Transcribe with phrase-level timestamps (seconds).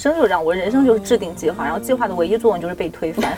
[0.00, 3.36] 生就是这样，我人生就是制定计划，然后计划的唯一作用就是被推翻。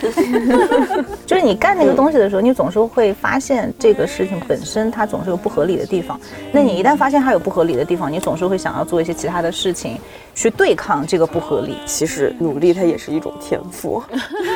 [1.27, 6.19] 就是你干那个东西的时候，你总是会发现这个事情本身它总是有不合理的地方。
[6.53, 9.99] 那你一旦发现它有不合理的地方，你总是会想要做一些其他的事情
[10.35, 11.77] 去对抗这个不合理。
[11.85, 14.03] 其实努力它也是一种天赋，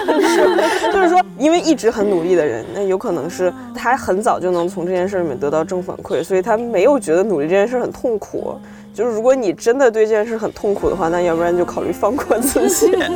[0.07, 8.59] 就 是就是说，因为一直很努力的人，那有可能是他很早就能从这件事里面得到正反馈，所以他没有觉得努力这件事很痛苦。
[8.97, 12.97] 就是如果你真的对这件事很痛苦的话，那要不然就考虑放过自己。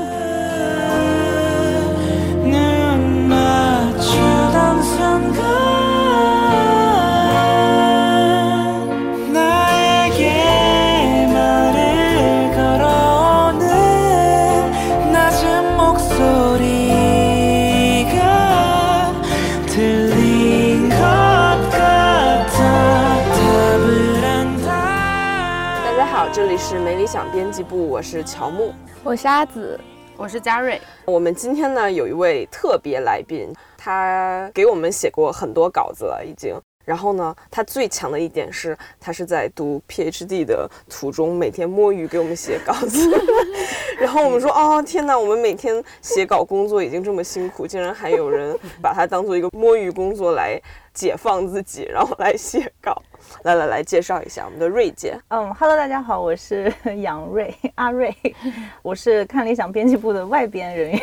[27.11, 28.73] 想编辑部，我是乔木。
[29.03, 29.77] 我是阿紫，
[30.17, 36.55] 我是佳瑞，我们今天呢有一位特别来宾，他给我们写过很多稿子了，已经。
[36.85, 43.11] 然后呢，他最强的一点是，他是在读 PhD 的途中每天摸鱼给我们写稿子。
[43.99, 50.61] 然后我们说，哦天哪，我们每天写稿工作已经这么辛苦，竟然还有人把它当做一个摸鱼工作来
[50.95, 53.03] 解放自己，然后来写稿。
[53.43, 55.19] 来来来，介绍一下我们的瑞姐。
[55.29, 58.15] 嗯，Hello，大家好，我是 杨瑞 阿瑞，
[58.83, 61.01] 我是看理想编辑部的外编人员，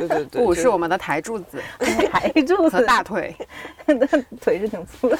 [0.00, 1.62] 对对对，不是我们的台柱子。
[2.10, 3.34] 台柱和子，大腿。
[4.40, 5.18] 腿是挺粗的。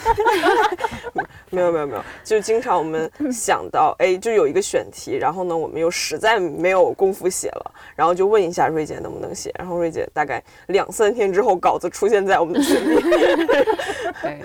[1.50, 13.00] 没有没有没有，就经常我们想到，哎，就有一个选题，然后呢，我们又实在没有功夫写了，然后就问一下瑞姐能不能写，然后瑞姐大概两三天之后，稿子出现在我们的群里，
[14.22, 14.41] 对，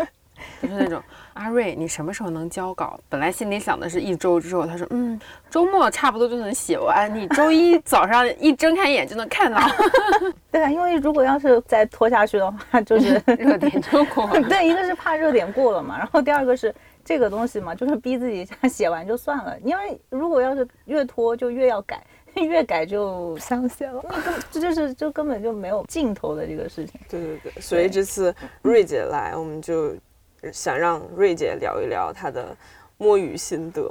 [0.61, 1.01] 就是那种
[1.35, 2.99] 阿瑞，你什么时候能交稿？
[3.09, 5.19] 本来心里想的是一周之后，他说，嗯，
[5.49, 9.59] 周末差不多就能写完，你周一早上一睁开眼就能看到，
[10.49, 14.41] 对啊，因为如果要是再拖下去的话，就是 热点就过了。
[14.47, 16.73] 对，一个是怕热点过了嘛，然后第二个是
[17.03, 22.01] 这个东西嘛，就是逼自己一下写完就算了，因为如果要是越拖就越要改，
[22.35, 24.01] 越改就上线了。
[24.09, 26.99] 那根这就是就根本就没有尽头的这个事情。
[27.09, 29.95] 对对对，所以这次瑞姐来，我们就
[30.51, 32.55] 想让瑞姐聊一聊她的
[32.97, 33.89] 摸鱼心得。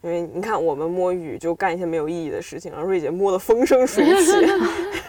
[0.00, 4.32] 因为你看，我们摸鱼就干一些没有意义的事情，让瑞姐摸得风生水起。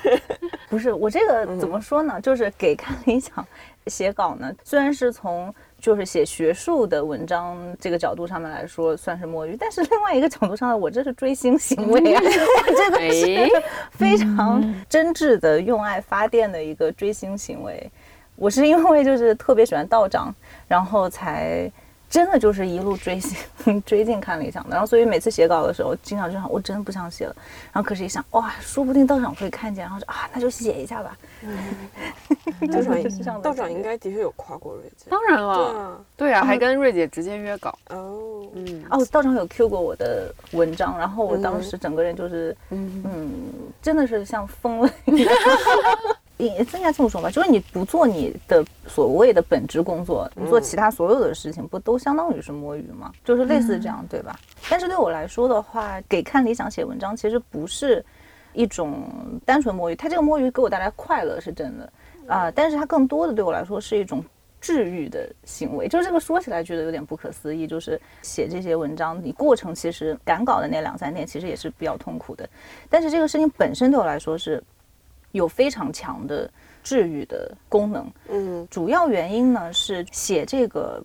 [0.68, 2.20] 不是我这个怎么说呢？
[2.22, 3.46] 就是给看理想
[3.86, 17.92] 写稿呢，虽然是从就是写学术的文章这个角度上面来说算是摸鱼，但是另外一个角度上呢，我这是追星行为啊，我这个哎是非常真挚的用爱发电的一个追星行为。
[18.40, 20.34] 我是因为就是特别喜欢道长，
[20.68, 21.72] 然后才。
[22.10, 23.38] 真的就是一路追星
[23.86, 27.36] 追进看理想的，然后所以每次写稿的时候，经常就想我真的不想写了，
[27.72, 31.16] 然后可是一想哇，说不定道长会看见，然后就啊那就写一下吧。
[32.74, 35.06] 道长就是这样的道长应该的确有夸过瑞姐。
[35.08, 37.78] 当然对了，啊，对啊，还跟瑞姐直接约稿。
[37.90, 45.34] 哦，嗯，哦，道长有 Q 过我的文章，然后我当时整个人就是，嗯真的是像疯了一样。
[46.40, 53.12] 应应该这么说吧，就是你不做你的所谓的本职工作，你做其他所有的事情，不都相当于是摸鱼吗？
[53.24, 54.40] 就是类似这样，对吧？
[54.70, 58.04] 但是对我来说的话，给看理想写文章，其实不是
[58.54, 59.04] 一种
[59.46, 61.92] 单纯摸鱼，它这个摸鱼给我带来快乐是真的
[62.28, 64.24] 啊、但是它更多的对我来说是一种
[64.62, 72.48] 治愈的行为，就是这个说起来觉得有点不可思议，就是写这些文章，你过程其实赶稿的那两三天其实也是比较痛苦的，
[72.88, 74.64] 但是这个事情本身对我来说是
[75.32, 76.50] 有非常强的
[76.84, 78.12] 治愈的功能。
[78.30, 81.04] 嗯主要原因呢是写这个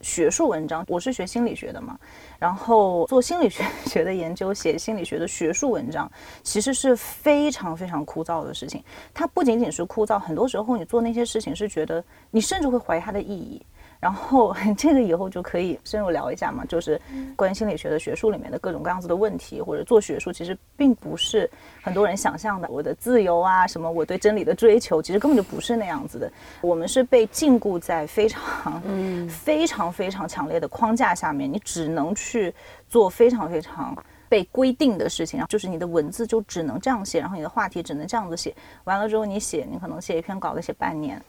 [0.00, 1.98] 学术文章，我是学心理学的嘛，
[2.38, 6.10] 然后做心理学 学的研究，写心理学的学术文章，
[6.42, 8.84] 其实是非常非常枯燥的事情。
[9.14, 13.64] 它不仅仅是枯燥，很多时候你做那些事情是觉得你甚至会怀疑它的意义。
[14.04, 17.00] 然后 这个以后就可以深入聊一下嘛，就是
[17.34, 21.50] 关于心理学的学术里面的各种各样子的问题，或者做学术其实并不是
[21.82, 26.30] 很多人想象的，我的自由啊，什么我对真理的追求，其实根本就不是那样子的。
[26.60, 28.78] 我们是被禁锢在非常、
[29.26, 32.54] 非常非常强烈的框架下面，你只能去
[32.90, 33.96] 做非常非常。
[34.26, 38.52] 被规定的事情，然后就是你的文字就只能这样写，然后你的话题只能这样子写。
[38.82, 41.22] 完了之后，你写，你可能写一篇稿子写半年，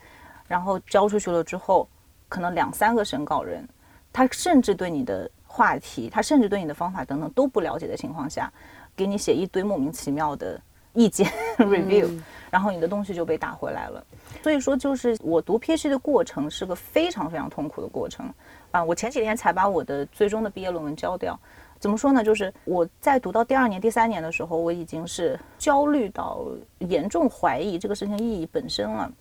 [0.48, 1.88] 然后交出去了之后，
[2.28, 3.68] 可能两三个审稿人，
[4.12, 8.52] 他甚至对你的话题，他甚至对你的方法等等都不了解的情况下，
[8.96, 10.60] 给你写一堆莫名其妙的
[10.94, 12.10] 意见 review，、
[12.50, 14.04] 然后你的东西就被打回来了。
[14.44, 18.32] 所以说，就是我读 PhD 的过程是个非常非常痛苦的过程
[18.72, 18.84] 啊！
[18.84, 21.40] 我前几天才把我的最终的毕业论文交掉。
[21.80, 22.24] 怎么说呢？
[22.24, 26.46] 就是我在读到第二年、第三年的时候，我已经是焦虑到
[26.80, 29.12] 严重怀疑这个事情意义本身了。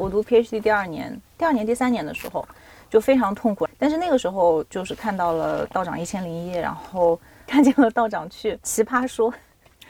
[0.00, 2.48] 我读 PhD 第二年、第二年、第三年的时候，
[2.88, 3.68] 就非常痛苦。
[3.78, 9.30] 但是那个时候就是看到了道长一千零一夜，然后看见了道长去奇葩说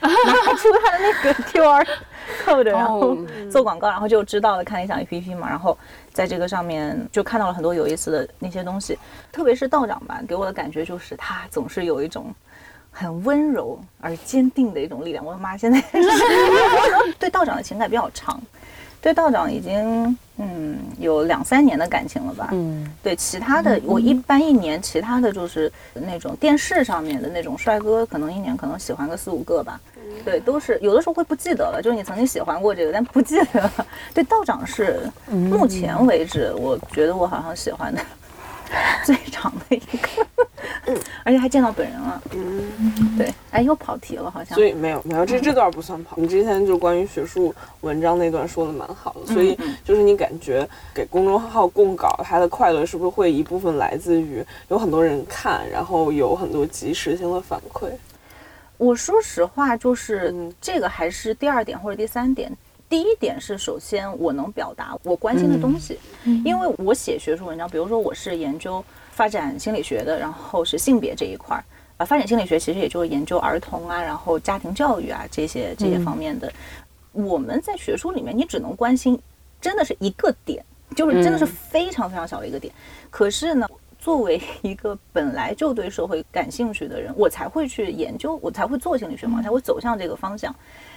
[0.01, 1.87] 拿出他的那个 QR
[2.45, 3.17] code，然后
[3.49, 5.79] 做广告，然后就知道了看理想 APP 嘛，然后
[6.12, 8.99] 在这个上面就看到了很多有意思的那些东西，
[9.31, 12.35] 特别是道长吧，给我的感觉就是他总是有一种。
[12.93, 15.25] 很温柔而坚定的一种力量。
[15.25, 15.81] 我的妈，现在
[17.21, 18.43] 对道长的情感比较长，
[19.00, 22.49] 对道长已经嗯有两三年的感情了吧。
[22.52, 29.81] 嗯，对其他的，我一般一年，其他的就是那种电视上面的那种帅哥，可能一年可能喜欢个四五个吧。
[30.25, 33.87] 对，都是有的时候会不记得了，就是你曾经喜欢过这个，但不记得了。
[34.12, 38.02] 对，道长是目前为止，我觉得我好像喜欢的
[39.05, 40.27] 最长的一个，
[41.25, 42.23] 而且还见到本人了。
[42.33, 44.55] 嗯， 对，哎，又跑题了，好像。
[44.55, 46.17] 所以没有没有，这这段不算跑。
[46.19, 57.91] 你之前就关于学术文章那段说的蛮好的，所以就是你感觉给公众号供稿，它的快乐是不是会一部分来自于有很多人看，然后有很多及时性的反馈？
[58.77, 62.51] 我说实话，就是嗯这个还是第二点或者第三点。
[62.91, 65.97] 第一点是，首先我能表达我关心的东西，
[66.45, 71.63] 因为我写学术文章，比如说我是研究发展心理学的，然后是性别这一块儿，
[71.99, 76.53] 啊，发展心理学其实也就是研究儿童啊，然后家庭教育啊这些这些方面的。
[77.13, 79.17] 我们在学术里面，你只能关心
[79.61, 80.65] 真的是一个点，
[80.97, 82.75] 就是真的是非常非常小的一个点。
[83.09, 83.69] 可是呢，
[84.01, 90.53] 作为一个本来就对社会感兴趣的人，我才会去研究，我才会做心理学嘛，才会走向这个方向。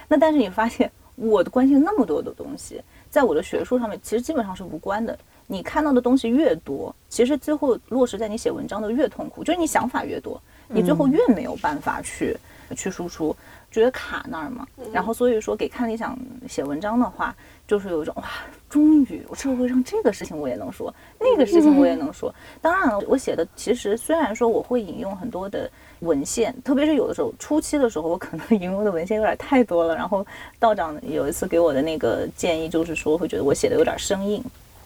[0.08, 5.18] 那但是你发现，我的关心那么多的东西，在我的学术上面其实基本上是无关的。
[5.46, 12.36] 你看到的东西越多，其实最后落实在你写文章的越痛苦，就是你想法越多，你最后越没有办法去
[12.76, 13.36] 去输出，
[13.70, 14.66] 觉得卡那儿嘛。
[14.92, 16.18] 然后所以说给看理想
[16.48, 17.36] 写文章的话，
[17.68, 18.24] 就是有一种哇，
[18.70, 22.34] 终于我社会上这个事情我也能说，那个事情我也能说。
[22.62, 25.70] 当然了，我写的其实虽然说我会引用很多的
[26.04, 29.96] 文献，特别是有的时候初期的时候，我可能 引用的文献有点太多了。
[29.96, 30.26] 然后
[30.60, 34.44] 道长有一次给我的那个建议就是说，会觉得我写的有点生硬。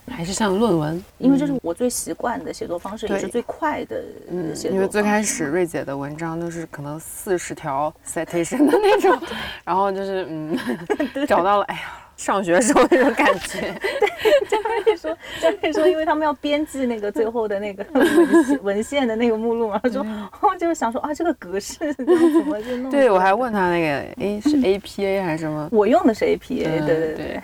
[0.10, 4.76] 还是像论文，因为这是我最习惯的写作方式，也是最快的嗯，写作方式。
[4.76, 9.20] 因为最开始瑞姐的文章都是可能四十条 citation 的那种，
[9.66, 10.58] 然后就是嗯，
[11.28, 11.82] 找到了，哎呀，
[12.18, 13.74] 上学时候那种感觉，
[14.50, 20.06] 就可以说，就可以说，因为他们要编辑那个最后的那个 文献文献的那个目录嘛，说
[20.42, 22.06] 哦，就是想说啊，这个格式怎
[22.46, 22.92] 么去弄？
[22.92, 23.88] 对我还问他那个
[24.22, 25.70] ，A，是 APA 还是什么？
[25.72, 27.42] 我用的是 APA，对对对。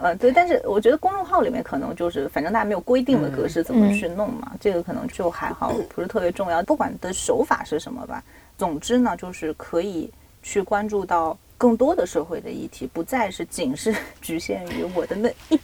[0.00, 6.62] 呃，对，但是我觉得公众号里面可能就是，反正大家没有规定的格式怎么去弄嘛，这个可能就还好，不是特别重要。
[6.62, 8.22] 不管的手法是什么吧，
[8.56, 10.08] 总之呢，就是可以
[10.40, 15.56] 去关注到更多的社会的议题，不再是仅是 局限于我的那一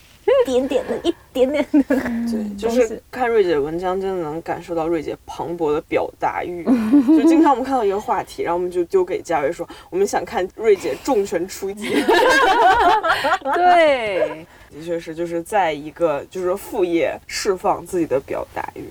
[0.46, 1.82] 点点的一点点的。
[2.30, 6.62] 对，就是看瑞姐的文章，真的能感受到瑞姐磅礴的表达欲。
[7.18, 11.88] 就经常我们看到一个话题，然后我们就丢给佳瑞说，我们想看瑞姐重拳出击。
[13.56, 18.84] 对，的确是，就是在一个就是副业释放自己的表达欲，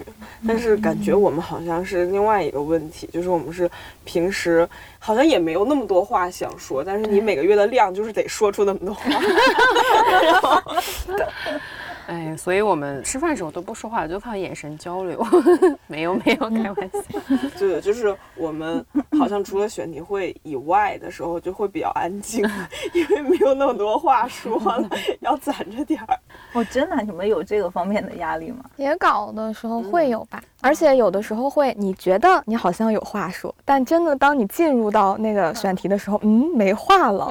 [0.48, 3.69] 但是感觉我们好像是另外一个问题，就是我们是
[4.03, 4.67] 平时
[5.00, 9.03] 好像也没有那么多话想说，但是你每个月的量就是得说出那么多话。
[12.07, 15.25] 哎，所以我们吃饭时候都不说话，就靠眼神交流。
[15.87, 17.19] 没有没有，开玩笑。
[17.59, 18.83] 对，就是我们
[19.19, 22.49] 好像除了选题会以外的时候，就会比较安静，
[22.93, 26.19] 因为没有那么多话说了，要攒着点儿。
[26.53, 28.63] 哦，真的，你们有这个方面的压力吗？
[28.77, 37.29] 写稿的时候会有吧，而且有的时候会，你觉得你好像有话说，但真的当你进入到那个选题的时候，嗯，没话了，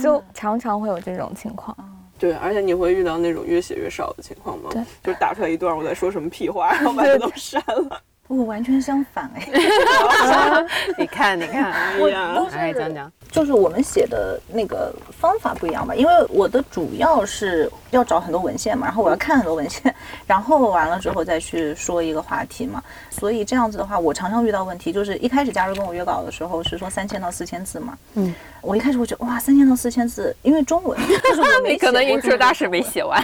[0.00, 1.76] 就常常会有这种情况。
[2.18, 4.70] 对，而且你会遇到那种越写越少的情况吗？
[4.72, 8.02] 对，就是打出来一段我在说什么屁话，然后把它都删了。
[8.28, 9.48] 我完全相反哎，
[10.98, 13.10] 你看，你看，哎呀，都是来讲讲。
[13.30, 19.94] 就是我们写的那个方法不一样吧，因为我的主要是要找很多文献嘛，然后我要看很多文献，
[20.26, 33.22] 然后完了之后再去说一个话题嘛，所以这样子的话，我常常遇到问题，就是一开始加入跟我约稿的时候是说三千到四千字嘛，嗯，我一开始会觉得哇，三千到四千字，因为中文就是我没 你可能写过 intro 大师没写完。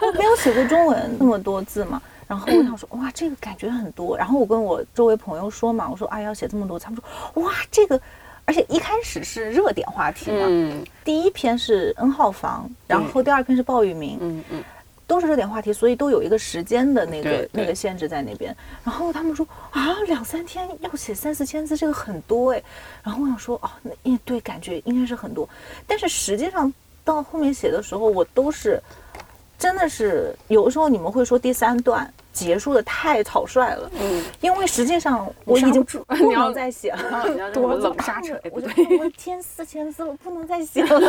[0.00, 2.00] 我 没有写过中文那么多字嘛。
[2.32, 4.16] 然后我想说，哇，这个感觉很多。
[4.16, 8.00] 然后我跟我周围朋友说嘛，我说，啊，要写这么多，他们说，哇，这个，
[8.46, 14.64] 而且一开始是热点话题嘛，嗯第一篇是 N 号房，然后第二篇是鲍玉明，嗯嗯，
[15.06, 18.56] 都是热点话题，所以都有一个时间的那个那个限制在那边。
[18.82, 22.62] 然后他们说啊，两三天要写三四千字，这个很多哎。
[23.02, 25.46] 然后我想说哦，那也对，感觉应该是很多，
[25.86, 26.72] 但是实际上
[27.04, 28.82] 到后面写的时候，我都是
[29.58, 37.10] 真的是有的时候你们会说第三段结束的太草率了，嗯，因为实际上我已经不能再写了。
[37.10, 38.68] 然后你要那种冷刹车，哎我就
[39.10, 41.00] 天四千字我，不能再写了。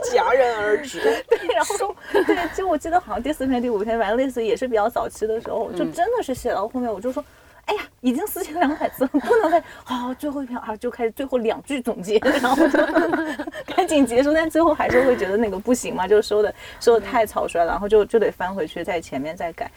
[0.00, 1.00] 戛然而止。
[1.28, 1.94] 对然后
[2.26, 7.24] 对，就我记得好像第四篇、第五篇，反正类似于也是比较早期的时候，就真的是写到后面，我就说。
[7.72, 12.78] 哎呀，已经四千两百字了， 不能再好、最后一篇啊，就开始最后两句总结， 然后就
[13.74, 19.70] 赶紧结束，但最后还是会觉得那个不行嘛，就收的收的太草率了，然后就就得翻回去在前面再改。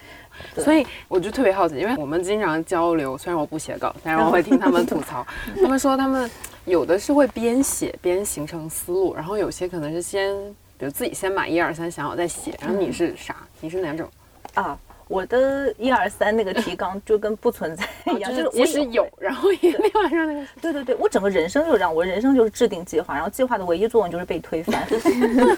[0.57, 5.25] 所以我就特别好奇，因为我们经常交流，虽然我不写稿，但是我会听他们吐槽。
[5.61, 6.29] 他们说他们
[6.65, 10.35] 有的是会边写边形成思路，然后有些可能是先，
[10.77, 12.53] 比如自己先把一二三想好再写。
[12.59, 13.37] 然后你是啥？
[13.61, 14.09] 你是哪种？
[14.55, 20.45] 啊，我的一二三那个提纲就跟不存在 一样，就是即使有，然后也另外说那个。
[20.62, 24.85] 对对对，我整个人生就是这样，我人生就是制定计划，然后计划的唯一作用就是被推翻，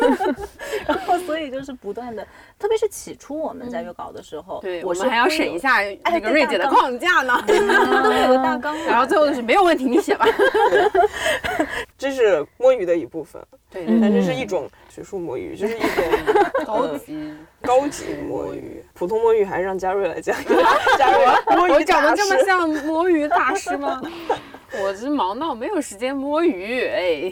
[0.85, 2.25] 然后所以就是不断的，
[2.59, 7.41] 特别是起初我们在约稿的时候，对，我我们还要审一下那个瑞姐的框架呢。
[7.47, 10.25] 都有个大纲， 然后最后就是没有问题，你写吧。
[11.97, 15.89] 这是摸鱼的一部分，对但这是一种学术摸鱼，就是 一种
[16.65, 17.33] 高级。
[17.61, 18.83] 高级摸鱼。
[18.93, 20.35] 普通摸鱼还是让嘉瑞来讲，
[20.97, 21.25] 嘉瑞
[21.55, 22.43] 摸我鱼长得这么。
[22.45, 24.01] 像摸鱼大师吗？
[24.81, 27.31] 我是忙到没有时间摸鱼，哎。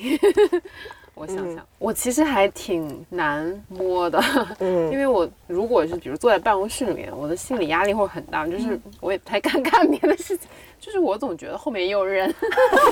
[1.13, 4.19] 我想想，我其实还挺难摸的，
[4.59, 10.49] 因嗯，为我如果是比如坐在办公室里面，我的心理压力会很大，就是我也不太敢干别的事情，
[10.85, 12.31] 就是我总觉得后面也有人，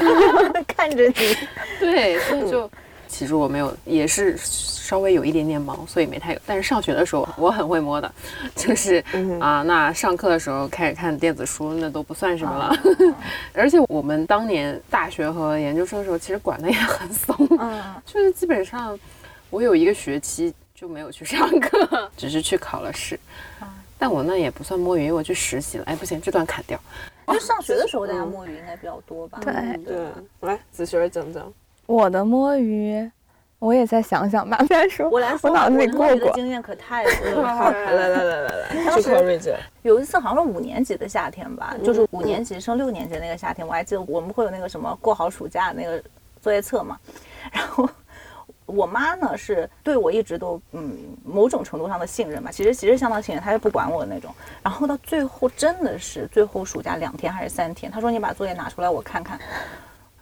[0.65, 1.13] 看着你，
[1.79, 2.67] 对，所以就
[3.07, 6.39] 其实我没有，也是稍微有一点点忙，所以没太有。
[6.43, 8.11] 但是上学的时候我很会摸的，
[8.55, 12.75] 就是嗯啊，那上课的时候开始看电子书，那都不算什么了。
[13.53, 18.97] 而且我们当年大学和研究生的时候，其实管的也很松，嗯，就是基本上
[19.51, 23.19] 我有一个学期就没有去上课，只是去考了试。
[23.99, 25.83] 但我那也不算摸鱼，因为我去实习了。
[25.85, 26.77] 哎，不行，这段砍掉。
[27.27, 29.39] 就上学的时候大家摸鱼应该比较多吧？
[29.41, 30.07] 对对，
[30.41, 31.51] 来子璇儿讲讲。
[31.85, 33.09] 我的摸鱼，
[33.59, 34.57] 我也再想想吧。
[34.69, 36.31] 再说，我来说，我脑子里过过。
[36.33, 37.71] 经验可太多了。
[37.71, 39.55] 来来来来来来，就靠瑞姐。
[39.83, 46.01] 有一次好像是五年级的夏天吧，就是五年级升六年级的那个夏天，我还记得我们会有那个什么过好暑假那个
[46.41, 46.97] 作业册嘛，
[47.51, 47.87] 然后。
[48.65, 54.33] 我妈呢是对我一直都嗯某种程度上的信任吧，其实其实相当信任，她也不管我的那种。
[54.61, 59.39] 然后到最后真的是最后暑假两天还是三天，她说你把作业拿出来我看看，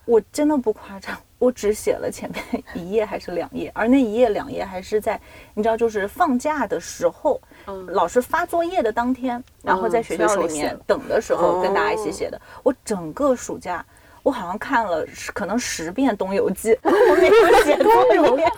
[0.05, 5.19] 我真的不夸张，我只写了前面一页还是两页，而那一页两页还是在
[5.53, 12.41] 你知道就是放假的时候，嗯老师发作业的当天，然后在学校里面等的时候跟大家一起写的。
[12.63, 13.86] 我整个暑假，
[14.24, 18.51] 我好像看了十可能十遍《东游记》，我没有写作业。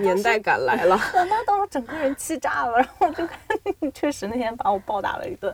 [0.00, 3.38] 年代感来了，我妈当时整个人气炸了，然后就看，
[3.92, 5.52] 确实那天把我暴打了一顿。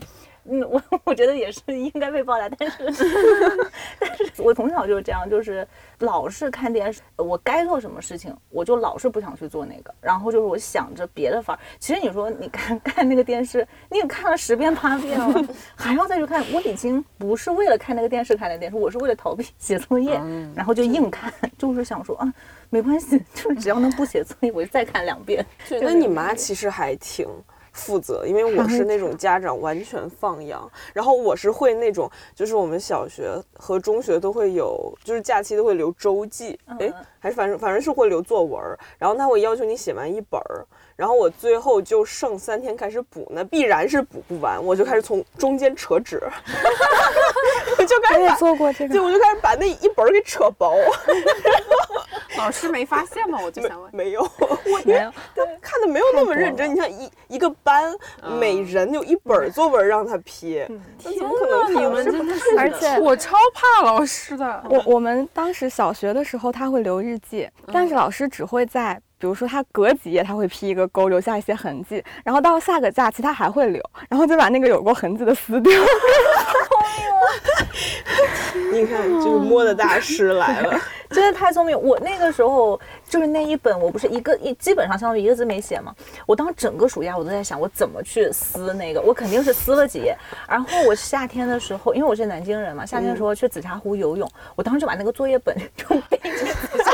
[0.49, 2.79] 嗯，我我觉得也是应该被报答，但是
[3.99, 5.67] 但是我从小就是这样，就是
[6.01, 11.59] 老是看电视，我该做什么事情，我就老是不想去做那个，然后就是我想着别的法儿。
[11.79, 22.33] 其实你说你看 看那个电视，你也看了十遍八遍了， 还要再去看，我已经不是为了看那个电视看那个电视，我是为了逃避写作业，嗯然后就硬看，就是想说啊，
[22.71, 25.45] 没关系，就是只要能不写作业，我就再看两遍。
[25.69, 27.27] 对那你妈其实还挺
[27.77, 38.61] 负责，因为我是那种家长完全放养，然后我是会那种，就是我们小学和中学都会有，就是假期都会留周记，哎嗯，还是反正反正是会留作文，
[38.99, 40.67] 然后他会要求你写完一本儿，
[40.97, 46.23] 然后我最后就剩三天开始补，那必然是补不完，我就开始从中间扯纸，
[47.79, 48.37] 我 就开我也始把。
[48.37, 50.75] 做过这个，就我就开始把那一本儿给扯薄，
[52.39, 53.39] 老师没发现吗？
[53.43, 53.95] 我就想问。
[53.95, 54.27] 没有，
[54.85, 55.13] 没有。
[55.61, 56.73] 看的没有那么认真。
[56.73, 57.95] 你像一一个班，
[58.41, 60.65] 每人有一本作文让他批，
[61.05, 64.65] 那怎么可能看你到这么们真的是，而且我超怕老师的。
[64.71, 75.73] 我我们当时小学的时候，他会留日记，但是老师只会在比如说它隔几页它会批一个勾，留下一些痕迹，然后到下个假期它还会留，然后就把那个有过痕迹的撕掉。
[78.73, 80.81] 你看，就是摸的大师来了。
[81.09, 81.81] 真的太聪明！
[81.81, 82.79] 我那个时候
[83.09, 85.95] 就是那一本，我不是一个一基本上相当于一个字没写嘛。
[86.27, 90.17] 我当时整个暑假我都在想，我怎么去撕那个，我肯定是撕了几页。
[90.49, 96.91] 然后我夏天的时候，因为我是南京人嘛，夏天的时候去紫霞湖游泳，我当时就把那个作业本就背着紫霞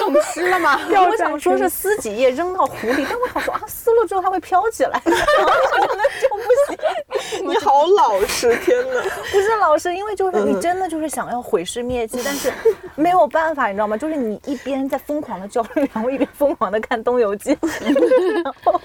[0.00, 0.80] 湖，弄湿了吗？
[0.88, 7.48] 我想说 是撕几页扔到湖里，但我想说啊，撕了之后它会飘起来，然后我真的就不行。
[7.48, 9.02] 你好老实，天哪！
[9.30, 12.52] 不是老师，因为就是你真的就是想要毁尸灭迹，但是
[12.94, 13.96] 没有办法，你知道吗？
[13.96, 17.54] 就是你一边在疯狂的焦虑， 然后一边疯狂的看《东游记》，
[18.44, 18.80] 然后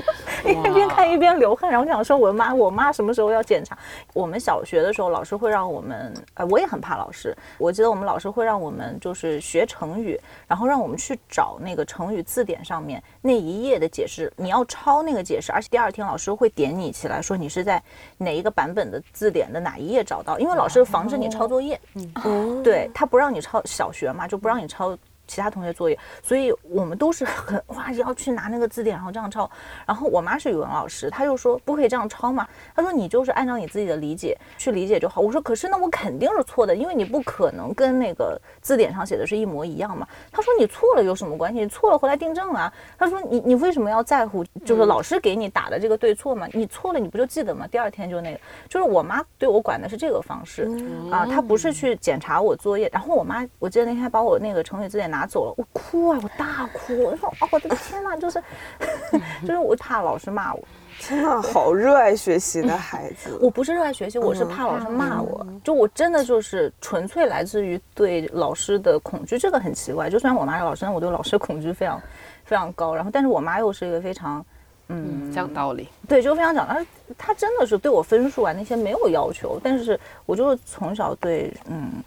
[0.46, 3.78] 一边看一边流汗，然后想说我的妈，我妈什么时候要检查？
[4.14, 7.36] 我们小学的时候，老师会让我们，呃，我也很怕老师。
[7.58, 17.82] 我记得我们老师会让我们就是学成语，然后让我们去找那个成语字典上面那一页的解释，你要抄那个解释，而且第二天老师会点你起来说你是在
[18.18, 21.80] 哪一个版本的字典的哪一页找到，因为老师防止你抄作业，
[22.24, 24.96] 哦，对他不让你抄小学嘛，就不让你抄
[25.28, 29.50] 其他同学作业，所以我们都是很哇要去拿那个字典，然后这样抄。
[29.86, 35.22] 然后我妈是语文老师，她就说不可以这样抄嘛，她说你就是按照你自己的理解去理解就好。
[35.22, 40.08] 我说可是那我肯定是错的，因为你不可能跟那个字典上写的是一模一样嘛。
[40.32, 41.60] 她说你错了有什么关系？
[41.60, 42.72] 你错了回来订正啊。
[42.98, 44.44] 她说你你为什么要在乎？
[44.66, 47.68] 就是老师给你打的这个对错嘛，你错了你不就记得吗？
[47.68, 48.40] 第二天就那个，
[48.70, 50.70] 就是我妈对我管的是这个方式
[51.12, 52.90] 啊，她不是去检查我作业。
[52.92, 58.42] 然后我妈，我记得那天把我那个成语字典拿走了，我哭啊，我大哭，我说哦我的天呐， 就是
[59.46, 60.64] 就是我怕老师骂我，
[61.00, 63.38] 天哪，好热爱学习的孩子。
[63.42, 70.10] 我不是热爱学习，我是怕老师骂我，就我真的就是纯粹来自于对老师的恐惧，这个很奇怪。
[70.10, 72.02] 就虽然我妈是老师，但我对老师恐惧非常
[72.44, 72.96] 非常高。
[72.96, 74.44] 然后，但是我妈又是一个非常。
[74.90, 76.86] 嗯，讲道理，对，就非常讲，他
[77.18, 82.04] 他真的是对我分数啊那些没有要求，但是我就是从小对嗯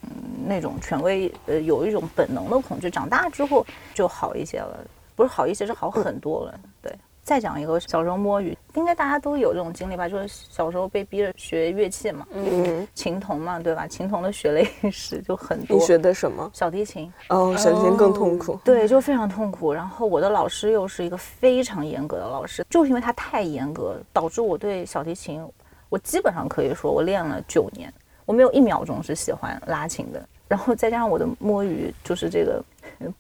[0.47, 4.79] 那种权威呃有一种本能的恐惧，长大之后就好一些了，
[5.17, 6.61] 不是好一些，是好很多了。
[6.83, 6.95] 对，
[7.27, 10.09] 再讲一个小时候摸鱼，应该大家都有这种经历吧？
[10.09, 13.85] 就是小时候被逼着学乐器嘛，嗯，琴童嘛，对吧？
[13.85, 15.77] 琴童的血泪史就很多。
[15.77, 16.49] 你学的什么？
[16.55, 17.13] 小提琴。
[17.31, 18.57] 哦，小提琴更痛苦。
[18.63, 19.73] 对，就非常痛苦。
[19.73, 25.45] 然后我的老师又是一个非常严格的老师，就是因为他太严格，导致我对小提琴，
[25.89, 27.93] 我基本上可以说我练了九年，
[28.25, 30.25] 我没有一秒钟是喜欢拉琴的。
[30.47, 32.63] 然后再加上我的摸鱼，就是这个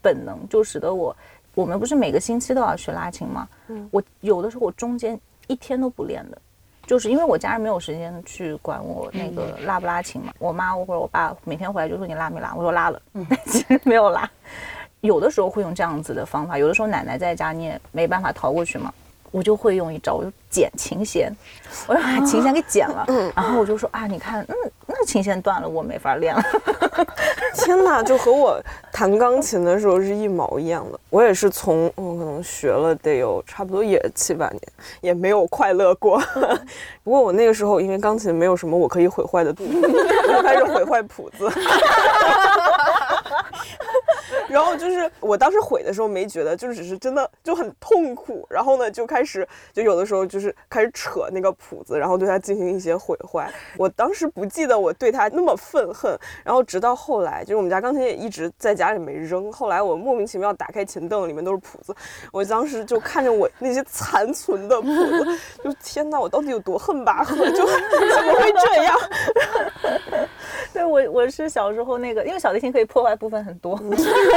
[0.00, 1.16] 本能，就使得我，
[1.56, 3.48] 我们不是每个星期都要去拉琴吗？
[3.68, 6.38] 嗯，我有的时候我中间一天都不练的。
[6.86, 14.30] 就是因为我家人没有时间去管我那个拉不拉琴嘛，我妈或者我爸每天回来就说你拉没拉，我说拉了，但 其实没有拉。
[15.00, 18.92] 有的时候会用这样子的方法，有的时候奶奶在家你也没办法逃过去嘛，
[19.36, 21.30] 我就会用一招，我就剪琴弦，
[21.86, 26.42] 我就把琴弦给剪了，然后我就说啊，你看，嗯，那琴弦断了，我没法练了。
[27.52, 28.58] 天哪，就和我
[28.90, 30.98] 弹钢琴的时候是一毛一样的。
[31.10, 34.62] 我也是从我可能学了得有差不多也七八年，
[35.02, 36.18] 也没有快乐过。
[37.04, 41.46] 不过我那个时候因为钢琴没有什么我可以毁坏的度，我，就开始毁坏谱子。
[44.48, 48.46] 然后就是我当时毁的时候没觉得，就只是真的就很痛苦。
[48.50, 53.52] 然后呢，就开始就有的时候就是开始扯那个谱子，然后对它进行一些毁坏。
[53.76, 59.52] 我当时不记得我对它那么愤恨，然后直到后来，就是我们家钢琴也一直在家里没扔。
[59.52, 61.94] 后来我莫名其妙打开琴凳，里面都是谱子。
[62.32, 67.36] 我当时就看着我那些残存的谱子，就天哪，我到底有多恨巴赫？
[67.50, 68.96] 就 怎么会这样？
[70.72, 73.76] 对我，我是小时候那个，因为小提琴可以破坏部分很多，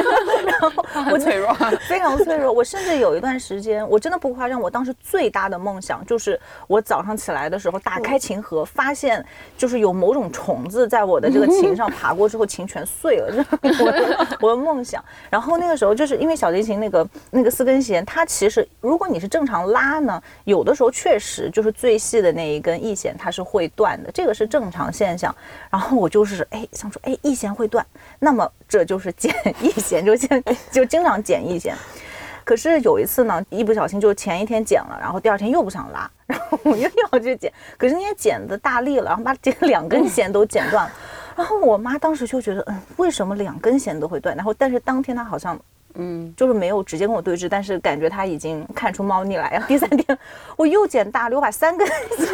[0.45, 1.53] 然后我脆弱，
[1.87, 2.51] 非常脆弱。
[2.51, 9.23] 我甚至有一段时间，我真的不夸张，我当时最大的梦想就是我早上起来的时候打开琴盒，发现
[9.57, 15.03] 就是有某种虫子在我的这个琴上爬过之后，琴全碎了，这 我的我的梦想。
[15.29, 25.33] 然后那个时候就是因为小提琴那个那个四根弦，它其实如果你是正常拉呢，有的时候确实就是最细的那一根 E 弦它是会断的，这个是正常现象。
[25.69, 27.85] 然后我就是哎想说哎 E 弦会断，
[28.19, 31.75] 那么这就是剪一弦，就先就经常剪一弦。
[32.45, 37.51] 可是有一次呢，一不小心就前一天剪了，然后第二天又不想拉，然后我又要去剪。
[37.77, 40.91] 可是那天剪的大力了，然后把这两根弦都剪断了。
[41.35, 44.35] 然后我妈当时就觉得，嗯，为什么两根弦都会断？
[44.35, 45.59] 然后但是当天她好像。
[45.95, 49.65] 嗯，就是没有直接跟我对峙，但是感觉他已经看出猫腻来了。
[49.67, 50.17] 第三天
[50.55, 52.25] 我又捡大力，我把三根， 你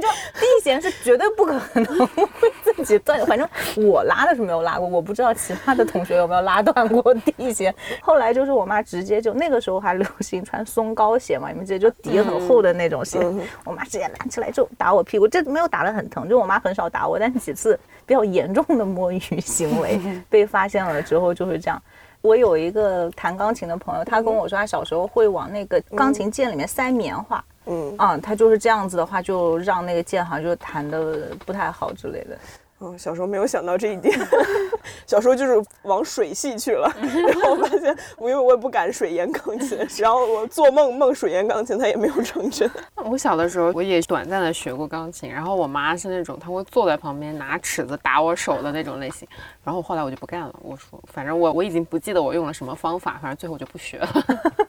[0.00, 7.74] 知道地弦是绝对不可能会自己断，反正我拉的是没有拉过，我不知道其他的同学有没有拉断过地弦。
[8.00, 13.18] 后来就是我妈直接就那个时候还流行穿松糕鞋嘛，你们记得就底很厚的那种鞋，
[13.64, 21.80] 我妈直接拿起来就打我屁股，这没有打得很疼，就我妈很少打我，但几次比较严重的摸鱼行为 被发现了之后就是这样。
[22.26, 27.94] 我有一个弹钢琴的朋友，他跟我说，他小时候会往那个钢琴键里面塞棉花，嗯。
[27.96, 32.36] 啊，他就是这样子的话，就让那个键好像就弹的不太好之类的。
[32.80, 34.14] 嗯，小时候没有想到这一点，
[35.06, 42.70] 小时候就是往水系去了，然后发现我因为我也不敢水淹钢琴，然后我做梦梦水淹钢琴，它也没有成真。
[43.02, 49.26] 我小的时候我也短暂的学过钢琴，然后我妈是那种她会坐在旁边拿尺子打我手的那种类型，
[49.64, 54.08] 然后后来我就不干了，我说反正我我已经不记得我用了什么方法，反正最后就不学了。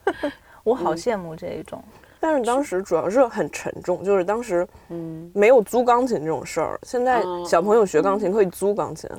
[0.63, 1.83] 我好羡慕这一种。
[2.27, 6.77] 但是当时主要是很沉重，就是当时嗯没有租钢琴这种事儿。
[6.83, 9.09] 现在小朋友学钢琴可以租钢琴。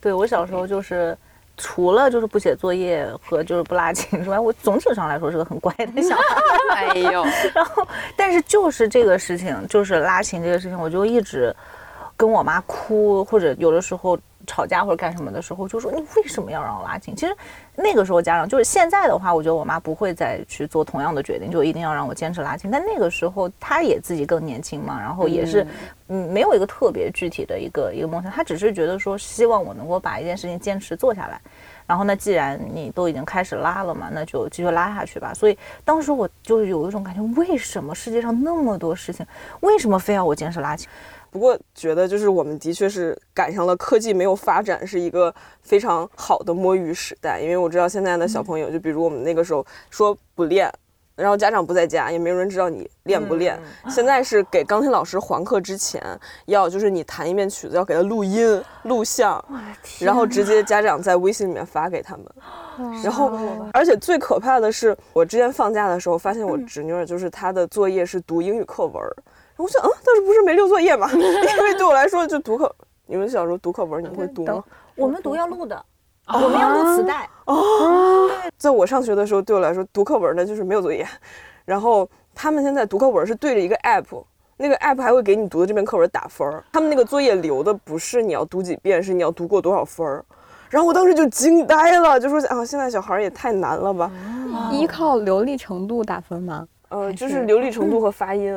[0.00, 1.16] 对我小时候就是，
[1.56, 6.24] 除了就是不写作业和就是不拉琴之外，我总体上来说是个很乖的小孩。
[6.74, 7.86] 哎呦，然后，
[8.16, 11.54] 但是就是这个事情，就是拉琴这个事情，我就一直
[12.16, 14.18] 跟我妈哭，或者有的时候
[14.50, 17.14] 吵架或者干什么的时候，就说你为什么要让我拉琴？
[17.14, 17.36] 其实
[17.76, 22.68] 那个时候家长就是现在的话，我觉得我妈不会再去做同样的决定，就一定要让我坚持拉琴。
[22.68, 25.64] 但那个时候她也自己更年轻嘛，然后也是
[26.08, 31.40] 嗯没有一个特别具体的一个一个梦想，她只是觉得说希望我能够把一件事情坚持做下来。
[31.86, 35.34] 然后那，既然你都已经开始拉了嘛，那就继续拉下去吧。
[35.34, 39.26] 所以当时我就是有一种感觉，为什么世界上那么多事情，
[39.58, 40.88] 为什么非要我坚持拉琴？
[41.30, 47.40] 不过觉得就是我们的确是赶上了科技没有发展，是一个非常好的摸鱼时代。
[47.40, 50.70] 因为我知道现在的小朋友，就比如我们那个时候说不练，
[51.14, 53.58] 然后家长不在家，也没有人知道你练不练。
[53.88, 56.02] 现在是给钢琴老师还课之前，
[56.46, 59.42] 要就是你弹一遍曲子要给他录音、录像，
[60.00, 62.26] 然后直接家长在微信里面发给他们。
[63.02, 63.30] 然后，
[63.74, 68.94] 而且最可怕的是，我之前放假的时候发现我侄女儿就是她的作业是读英语课文
[69.60, 71.10] 我想，嗯，当时不是没留作业嘛？
[71.12, 72.74] 因为对我来说就读课，
[73.06, 74.64] 你们小时候读课文你们会读吗？
[74.96, 75.84] 我们读要录的，
[76.26, 77.28] 我们要录磁带。
[77.44, 81.06] 哦在我上学的时候，对我来说读课文呢就是没有作业，
[81.64, 84.22] 然后他们现在读课文是对着一个 app。
[84.62, 90.22] 那个 app 还会给你读的这篇课文打分儿，他们那个作业留的不是你要读几遍，是你要读过多少分儿。
[90.68, 94.10] 然后我当时就惊呆了，就说啊，现在小孩也太难了吧。
[94.70, 96.68] 依靠流利程度打分吗？
[96.90, 98.54] 呃，就是流利程度和发音。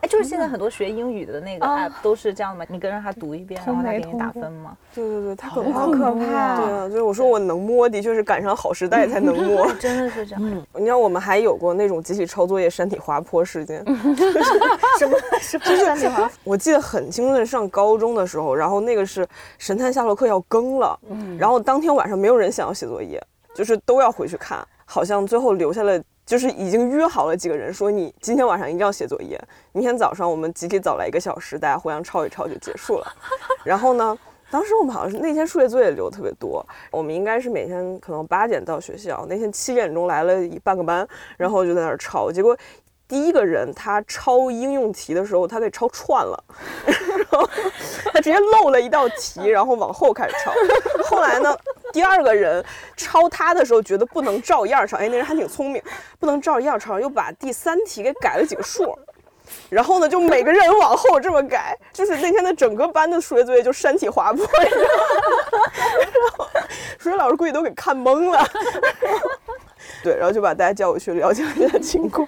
[0.00, 4.76] 哎，就是现在很多学英语的那个啊 app 都是这样的嘛，你跟着他读一遍，然后他给你打分嘛。
[4.94, 5.86] 对对对，他可好怕。
[5.86, 9.66] 可怕对啊，所以我说我能摸，的确是赶上好时代才能摸。
[9.80, 10.64] 真的是这样。
[10.74, 13.82] 你知道我们还有过那种集体抄作业山体滑坡事件，
[14.98, 16.30] 什么什么山体滑？
[16.44, 21.00] 我记得很清楚，上高中的时候，然后那个是神探夏洛克要更了，
[21.38, 23.18] 然后当天晚上没有人想要写作业，
[23.54, 25.98] 就是都要回去看，好像最后留下了。
[26.26, 29.38] 就是已经约好了几个人，说你今天晚上一定要写作业，
[29.72, 33.06] 明天早上我们集体早来一个小时，大家互相抄一抄就结束了。
[33.64, 34.16] 然后呢，
[34.50, 41.06] 当时我们好像是那天数学作业留的特别多，我们应该是每天可能八点到学校，那天七点钟来了一半个班，
[41.36, 42.56] 然后就在那儿抄，结果。
[43.06, 46.42] 第一个人他抄应用题的时候，他给抄串了，
[46.86, 47.46] 然后
[48.10, 50.50] 他直接漏了一道题，然后往后开始抄。
[51.04, 51.54] 后来呢，
[51.92, 52.64] 第二个人
[52.96, 55.80] 抄他的时候觉得不能照样抄，哎，那人还挺聪明，
[56.24, 58.98] 不能照样抄，又把第三题给改了几个数。
[59.68, 65.66] 然后呢，就每个人往后这么改，就是那天的整个班的数学作业就山体滑坡，你知道吗？
[66.00, 66.46] 然后
[66.98, 68.42] 数学老师估计都给看懵了。
[70.02, 72.26] 对，然后就把大家叫过去了解了一下情况。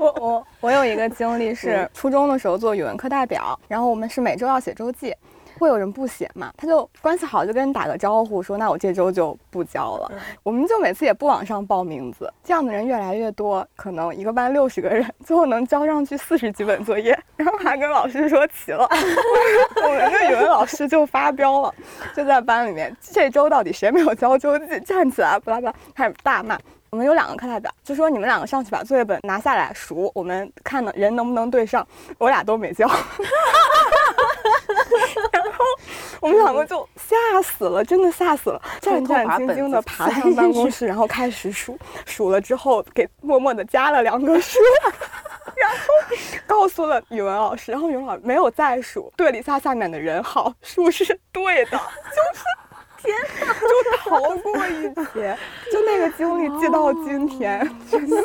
[0.00, 5.14] 我我我有一个经历是初中的时候做语文课代表，然后我们是每周要写周记，
[5.58, 10.10] 会有人不写嘛，他就关系好就跟人打个招呼说，那我这周就不交了。
[10.42, 18.88] 我们就每次也不往上报名字，这样的人越来越多，可能一个班六十个人，最后能交上去四十几本作业，然后还跟老师说齐了，
[19.84, 21.74] 我们的语文老师就发飙了，
[22.14, 26.58] 就在班里面，这周到底谁没有交周记，站起来巴拉巴拉开始大骂。
[26.90, 31.86] 我们有两个课代表，就说你们两个上去把作业本拿下来数，我们看呢人能不能对上。
[32.16, 32.96] 我俩都没交， 然
[35.44, 35.64] 后
[36.20, 44.58] 我们两个就吓死了，真的吓死了，战战兢兢的爬上办公室，然后开始数，数了之后给默默的加了两个数，
[45.54, 45.76] 然后
[46.46, 52.44] 告诉了语文老师，然后语文老师没有再数，对了一下下面的人好，数是对的，就是。
[54.04, 55.36] 逃过一劫，
[55.70, 57.60] 就那个经历记到今天，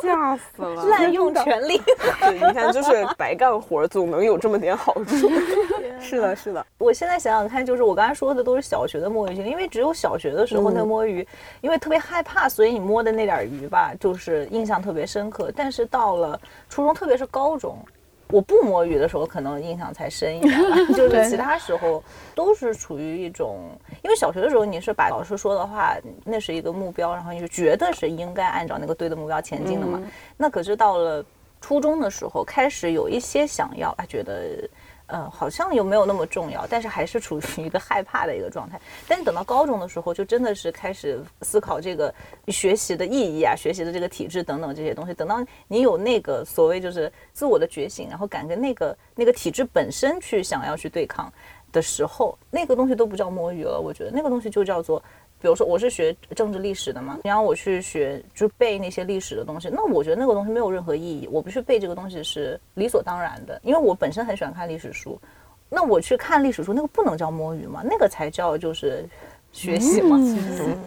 [0.02, 0.86] 吓死了！
[0.86, 1.82] 滥用权力。
[2.20, 5.30] 对，你看，就是白干活总能有这么点好处。
[6.00, 11.26] 是的，是的，我现在想想看，就是我刚才说的都是小学的摸鱼经历，因为只有小学的时候那摸鱼，
[11.62, 15.52] 因为特别害怕，所以你摸的那点鱼吧，就是印象特别深刻。
[15.56, 17.78] 但是到了初中，特别是高中。
[18.30, 20.76] 我不摸鱼的时候，可能印象才深一点吧。
[20.96, 23.70] 就是其他时候都是处于一种，
[24.04, 30.02] 因为小学的时候你是把老师说的话，那是一个目标，然后你就觉得是应该按照那个对的目标前进的嘛。
[30.38, 31.24] 那可是到了
[31.62, 34.68] 初中的时候，开始有一些想要，啊，觉得。
[35.08, 38.80] 呃，好像又没有那么重要，但是还是处于一个害怕的一个状态。
[39.08, 42.14] 但是等到高中的时候，就真的是开始思考这个
[42.48, 45.14] 学习的意义啊，学习的这个体制等等这些东西。
[45.14, 51.32] 等到你有那个所谓就是自我的觉醒，然后敢跟那个那个体制本身去想要去对抗
[51.72, 53.80] 的时候，那个东西都不叫摸鱼了。
[53.80, 55.04] 我觉得那个东西就叫做。
[55.44, 61.28] 比如说我是学政治历史的嘛，你让我去学就背那些历史的东西，那我觉得那个东西没有任何意义。
[61.30, 65.20] 我不去背这个东西是理所当然的，因为我本身很喜欢看历史书。
[65.70, 69.06] 那我去看历史书，那个不能叫摸鱼嘛，那个才叫就是
[69.52, 70.18] 学习嘛。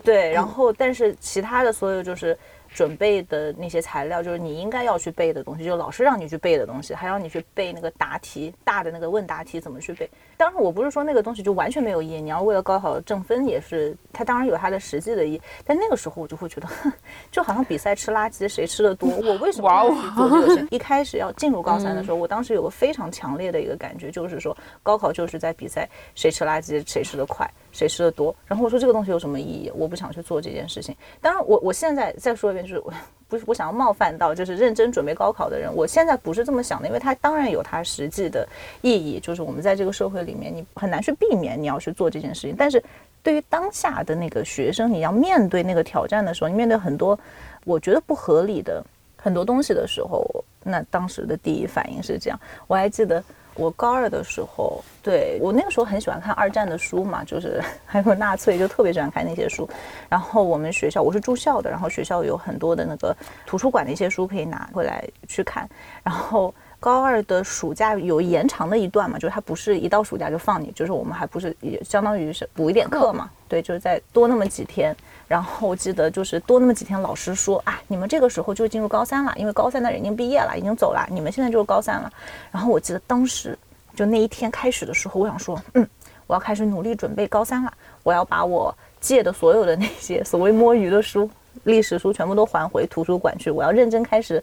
[0.03, 2.37] 对，然后但是其他的所有就是。
[2.77, 10.07] 准备的那些材料，就是你应该要去背的东西，就老师让你去背的东西，还让你去背那个答题大的那个问答题怎么去背。
[10.37, 15.41] 当然，我不是说那个东西就完全没有意义，你要为了高考挣分也是，它当然有它的实际的意义。
[15.65, 16.69] 但那个时候我就会觉得，
[17.33, 19.09] 就好像比赛吃垃圾谁吃的多。
[19.25, 20.69] 我为什么要去做这个事？
[20.71, 27.51] 一开始要进入高三的时候，我当时有个非常强烈的一个感觉，就是说高考就是在比赛谁吃垃圾谁吃的快。
[27.77, 28.35] 谁吃的多？
[28.47, 29.71] 然后我说这个东西有什么意义？
[29.75, 30.97] 我不想去做这件事情。
[31.21, 32.93] 当然，我我现在再说一遍，就是我
[33.29, 35.71] 不是我想要冒犯到就是认真准备高考的人。
[35.75, 38.49] 我现在不是这么想的，因为它当然有它实际的
[38.81, 42.57] 意义，就是我们在这个社会里面，你很难去避免你要去做这件事情。
[42.57, 42.83] 但是
[43.23, 47.19] 对于当下的那个学生，你要面对那个挑战的时候，你面对很多
[47.65, 48.83] 我觉得不合理的
[49.17, 50.25] 很多东西的时候，
[50.65, 52.41] 那当时的第一反应是这样。
[52.67, 53.23] 我还记得。
[53.57, 59.69] 我高二的时候，对我那个时候很喜欢看二战的书嘛，就是还有纳粹，就特别喜欢看那些书。
[60.09, 63.17] 然后我们学校我是住校的，然后学校有很多的那个
[63.47, 65.69] 图书馆的一些书可以拿回来去看。
[66.03, 74.95] 然后高二的暑假有延长的一段嘛，就是它不是一到暑假就放你，就是我们还不是也相当于是补一点课嘛，对，就是再多那么几天。
[75.29, 82.13] 然后我记得就是多那么几天，老师说啊，你们这个时候就进入高三了，因为高三的人已经毕业了，已经走了，你们现在就是高三了。
[82.53, 83.59] 然后我记得当时
[83.95, 85.89] 就那一天开始的时候，我想说，嗯，
[86.27, 87.73] 我要开始努力准备高三了，
[88.05, 91.29] 我要把我借的所有的那些所谓摸鱼的书、
[91.65, 94.43] 历史书全部都还回图书馆去，我要认真开始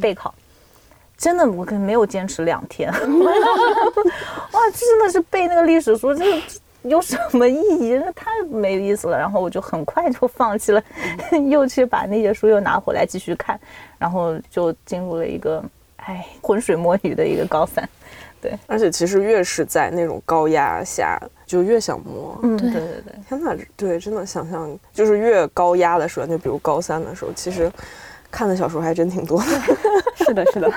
[0.00, 0.34] 备考。
[1.16, 6.46] 真的，我可能没有坚持两天， 哇，真的是背那个历史书，真的。
[6.82, 7.94] 有什么意义？
[7.94, 9.18] 那太没意思了。
[9.18, 10.82] 然后我就很快就放弃了，
[11.48, 13.58] 又去把那些书又拿回来继续看，
[13.98, 15.62] 然后就进入了一个
[15.96, 17.88] 哎浑水摸鱼的一个高三。
[18.40, 22.38] 对，而且其实越是在那种高压下，就越想摸。
[22.44, 23.12] 嗯，对对对。
[23.28, 27.68] 天哪，对，真的想象就是越高压的时候，就比如高三的时候，其实
[28.30, 29.46] 看的小说还真挺多的。
[30.24, 30.72] 是的，是的。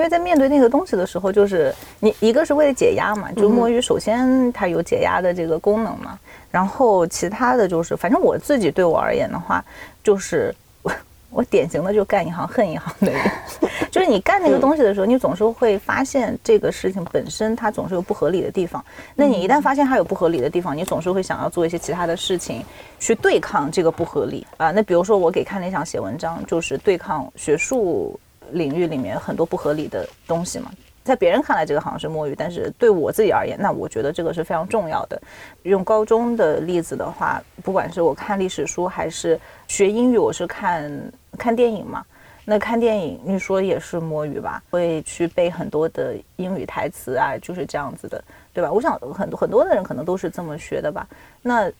[0.00, 6.18] 因为在面对那个东西的时候，就是你一个是为了解压嘛，就摸鱼，首先它有解压的这个功能嘛，
[6.50, 9.62] 然后其他的就是，反正我自己对我而言的话，
[10.02, 10.90] 就是我
[11.28, 13.20] 我典型的就干一行恨一行的人，
[13.92, 18.82] 就是你干那个东西的时候，你总是会发现这个事情本身它总是有不合理的地方，
[19.14, 22.64] 那你一旦发现它有不合理的地方，你总是会想要做一些其他的事情
[22.98, 24.70] 去对抗这个不合理啊。
[24.70, 28.18] 那比如说我给看理想写文章，就是对抗学术。
[28.52, 30.70] 领域里面很多不合理的东西嘛，
[31.02, 35.20] 在别人看来这个好像是摸鱼，但是对我自己而言，那我觉得这个是非常重要的。
[35.62, 42.04] 用高中的例子的话，不管是我看历史书还是学英语，我是看看电影嘛。
[42.44, 44.62] 那看电影，你说也是摸鱼吧？
[44.70, 48.72] 会去背很多的英语台词啊，就是这样子的，对吧？
[48.72, 51.06] 我想很多很多的人可能都是这么学的吧。
[51.42, 51.70] 那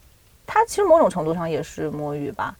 [0.46, 2.54] 他其实某种程度上也是摸鱼吧。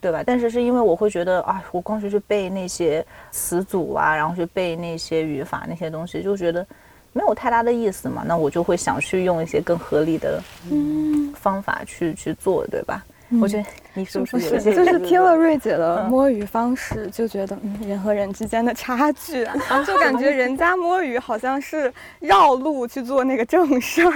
[0.00, 0.22] 对吧？
[0.24, 6.64] 但是是因为我会觉得啊，我光是去背那些词组啊，然后去背那些语法那些东西，就觉得
[7.12, 8.22] 没有太大的意思嘛。
[8.26, 10.40] 那我就会想去用一些更合理的
[11.34, 13.04] 方法去去做，对吧？
[13.40, 24.12] 我觉得你是不是有些就是听了瑞姐的摸鱼方式，就觉得嗯，人和人之间的差距 啊，就感觉人家摸鱼好像是绕路去做那个正事儿，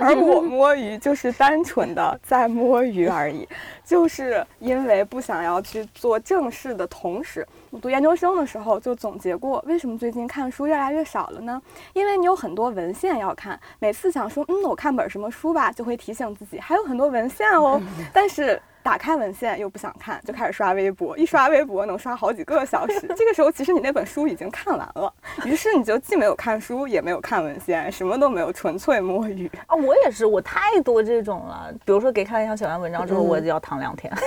[0.00, 3.48] 而我摸鱼就是单纯的在摸鱼而已，
[3.84, 11.62] 就是因为不想要去做正事的同时，我读研究生的时候就总结过，为什么最近看书越来越少了呢？
[11.92, 17.80] 因为你有很多文献要看，每次想说，嗯，我看本什么书吧，就会提醒自己还有很多文献哦，
[18.12, 18.60] 但是。
[18.82, 21.16] 打开文献又不想看，就开始刷微博。
[21.18, 23.00] 一刷微博能刷好几个小时。
[23.16, 25.12] 这个时候其实你那本书已经看完了，
[25.44, 29.76] 于是你就既没有看书，也没有看文献，什么都没有，纯粹摸鱼啊！
[29.76, 31.72] 我也是，我太多这种了。
[31.84, 34.12] 比如说给开一写完文章之后，我就要躺两天，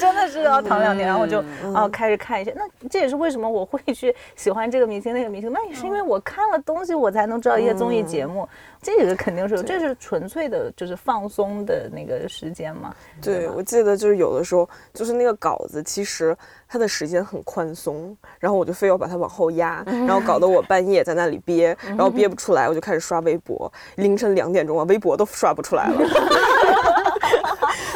[0.00, 1.42] 真的是要躺两天，然后我就
[1.74, 2.54] 啊开始看一些。
[2.56, 8.48] 那这也是为什么我会去喜欢这个明星那个明星，那也是因为我看了东西，我才能知道一些综艺节目。
[8.80, 12.94] 这个肯定是，这是纯粹的，就是放松的那个时间嘛。
[13.20, 16.36] 对，我记得就是有的时候，就是那个稿子，其实
[16.68, 25.98] 它的时间很宽松，然后我就非要把它往后压， 然后搞得我半夜在那里憋，然后憋不出来，我就开始刷微博，凌晨两点钟啊，微博都刷不出来了。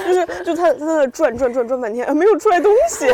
[0.05, 3.07] 就是就他他在那转转转转半天，没有出来东西。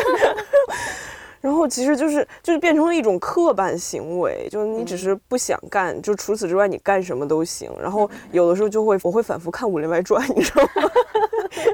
[1.41, 7.71] 然后其实就是就是变成了一种刻板行为，就是你只是不想干，就除此之外你干什么都行。
[7.81, 10.91] 然后有的时候就会我会反复看《武林外传》，你知道吗？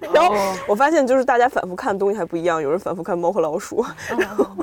[0.13, 0.34] 然后
[0.67, 3.84] 我发现就是大家反复看的东西还不一样，有人反复看《猫和老鼠》，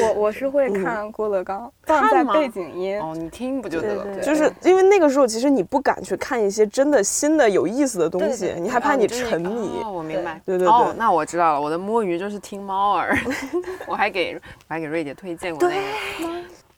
[0.00, 4.20] 我我是会看郭德纲，放在背景音哦，你听不就得了？
[4.20, 9.82] 就是因为那个时候其实你不敢去看一些真的新的有意思的东西，你害怕你沉迷。
[9.84, 10.40] 哦，我明白。
[10.46, 13.14] 对对对，那我知道了，我的摸鱼就是听猫耳，
[13.86, 14.35] 我还给。
[14.36, 15.76] 我还给瑞姐推荐过对，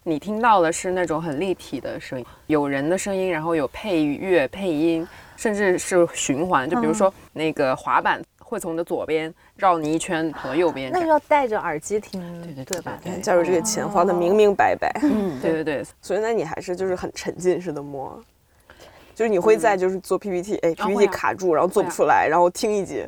[0.02, 6.68] 你听到的是那种很立体的声音，有人的声音，然后有配乐、配音，甚至是循环。
[6.68, 10.90] 就比如说那个滑板会从你的左边绕你一圈，跑到右边。
[10.90, 12.98] 那要戴着耳机听，对对对吧？
[13.22, 14.90] 加入这个钱花的明明白白。
[15.02, 15.84] 嗯，对对对。
[16.00, 18.18] 所以那你还是就是很沉浸式的摸，
[19.14, 23.06] 就是你会在就是做 PPT，哎，PPT 卡住，然后做不出来，然后听一集。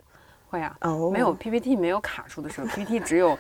[0.51, 3.39] 会啊，哦，没有 PPT 没有卡住的时候，PPT 只有。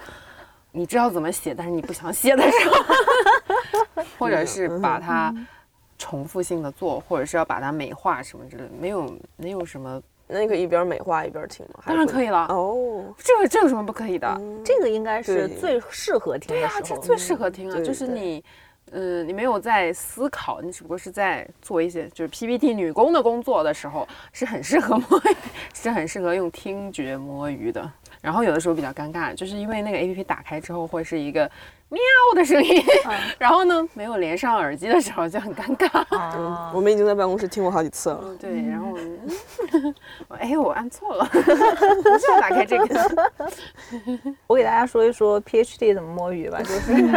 [0.73, 5.35] 你知道怎么写，但是你不想写的时候， 或者是把它
[5.99, 11.83] 重复性的做，或者是要把它美化什么之类的，没有没有什么，那你可以一边美化一边听吗？
[11.87, 12.47] 当然可以了。
[12.49, 14.41] 哦，这个这有什么不可以的？
[14.65, 16.81] 这个应该是最适合听的时候。
[16.81, 18.43] 对啊，这最适合听啊，就是你，
[18.93, 25.23] 嗯，你没有在思考，你只不过是在做一些就是 PPT 女工的工作的时候，是很适合摸，
[25.73, 27.93] 是很适合用听觉摸鱼的。
[28.21, 31.51] 然后有的时候比较尴尬，就是因为那个 A P P 打开之后会是一个
[31.91, 32.01] 喵
[32.37, 32.83] 的声音，
[33.37, 36.05] 然后呢没有连上耳机的时候就很尴尬。
[36.73, 38.25] 我们已经在办公室听过好几次了。
[38.41, 38.95] 对，然后
[40.29, 41.41] 我 哎我按错了，不
[42.19, 43.31] 是要打开这个。
[44.47, 47.13] 我给大家说一说 P H D 怎么摸鱼吧，就是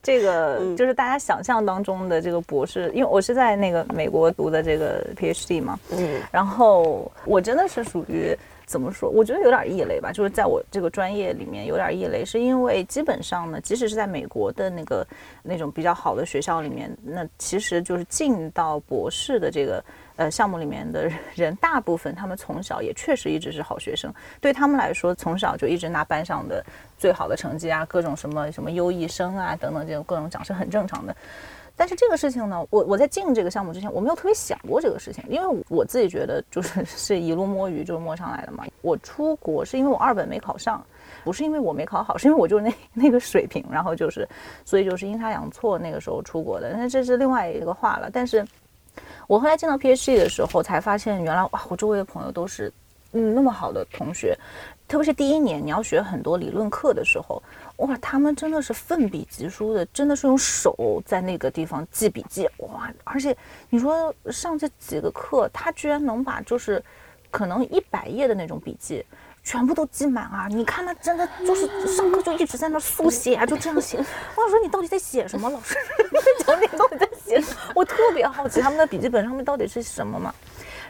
[0.00, 8.38] 这个就是大家想象当中的这个博士，因为我是在那个美国读的这个 P H D 嘛，嗯，然后我真的是属于。
[8.68, 9.08] 怎么说？
[9.08, 15.06] 我觉得有点异类吧，就是在我这个专业里面有点异类，是因为基本上呢，即使是在美国的那个
[15.42, 19.82] 那种比较好的学校里面，那其实就是进到博士的这个
[20.16, 26.62] 呃项目里面的人，大部分他们从小也确实一直是好学生，对他们来说，从小就一直拿班上的
[26.98, 31.16] 最好的成绩啊，各种什么什么优异生啊等等这种各种奖是很正常的。
[31.78, 38.64] 但是这个事情呢，我我在进这个项目之前，我没有特别想过这个事情，因为我自己觉得就是 是一路摸鱼就是摸上来的嘛。
[38.82, 40.84] 我出国是因为我二本没考上，
[41.22, 44.28] 不是因为我没考好， 是因为我就是那那个水平，然后就是，
[44.64, 46.74] 所以就是阴差阳错那个时候出国的。
[46.76, 48.10] 那这是另外一个话了。
[48.12, 48.44] 但是
[49.28, 52.72] 我后来进到 PhD 的时候，才发现原来哇，我周围的朋友都是
[53.12, 54.36] 嗯那么好的同学，
[54.88, 57.40] 特别是第一年你要学很多理论课的时候。
[57.78, 62.48] 哇，他们真的是奋笔疾书的，真的是用手在那个地方记笔记。
[62.58, 63.36] 哇，而且
[63.70, 66.82] 你说上这几个课，他居然能把就是
[67.30, 69.04] 可能一百页的那种笔记
[69.44, 70.46] 全部都记满啊！
[70.50, 73.96] 你看他真的就是上课就一直在那速写啊，就这样写。
[74.34, 75.48] 我想说你到底在写什么？
[75.48, 75.76] 老师，
[76.44, 77.72] 讲 你到底在写什么？
[77.76, 80.34] 我特别好奇他们的笔记本上面到底是什么嘛。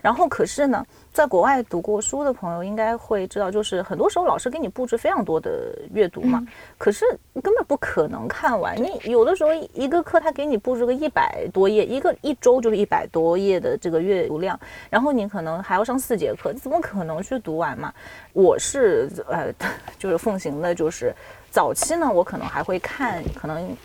[0.02, 6.44] 然后可是呢，在国外读过书的朋友应该会知道，就是很多时候老师给你布置非常多的阅读嘛，
[6.76, 7.04] 可是
[7.42, 8.76] 根本不可能看完。
[8.76, 14.58] 你有的时候一个课他给你布置个一百多页，一个一周就是一百多页的这个阅读量，
[14.90, 17.92] 然后你可能还要上四节课，你怎么可能去读完嘛？
[18.32, 19.52] 我是呃，
[19.98, 21.12] 就是奉行的，就是
[21.50, 23.76] 早期呢，我可能还会看，可能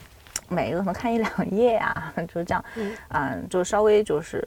[0.50, 2.64] 每一个可能看一两页啊， 就是这样，
[3.10, 4.46] 嗯，就稍微就是。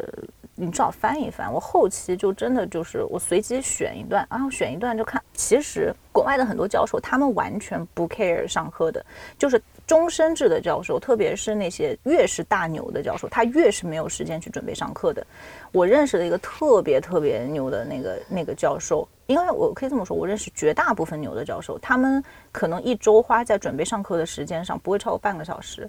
[0.57, 5.23] 你至少翻一翻，我后期就真的就是我随机选一段，然后选一段就看。
[5.35, 9.05] 其实国外的很多教授，他们完全不 care 上课的，
[9.39, 15.25] 就是终身制的教授，特别是那些越是大牛的教授，他越是没有时间去准备上课的。
[15.73, 25.87] 我认识的一个特别特别牛的那个那个教授，因为我可以这么说，我认识绝大部分牛的教授，他们可能一周花在准备上课的时间上不会超过半个小时，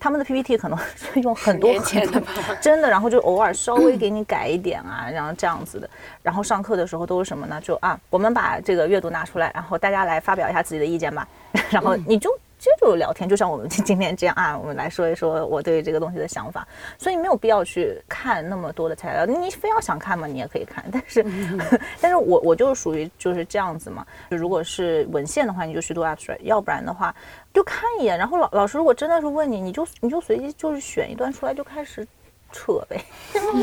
[0.00, 5.88] 他们的 PPT 可能 是用很多很多的真的，然后就偶尔稍微给你改一点啊，然后这样子的。
[6.22, 7.60] 然后上课的时候都是什么呢？
[7.62, 11.28] 就啊，我们把这个阅读拿出来，然后大家来发表一下自己的意见吧，
[11.70, 12.30] 然后你就。
[12.60, 19.24] 接着聊天，就像我们今天这样啊，我们来说一说我对这个东西的想法，所以没有必要去看那么多的材料。
[19.24, 21.24] 你非要想看嘛，你也可以看，但是，
[22.02, 24.06] 但是我我就是属于就是这样子嘛。
[24.30, 27.14] 就如果是文献的话，你就去读 abstract；要不然的话，
[27.54, 28.18] 就看一眼。
[28.18, 32.06] 然后老老师如果真的是问你，你就你就随机就是选一段出来就开始
[32.52, 33.02] 扯呗，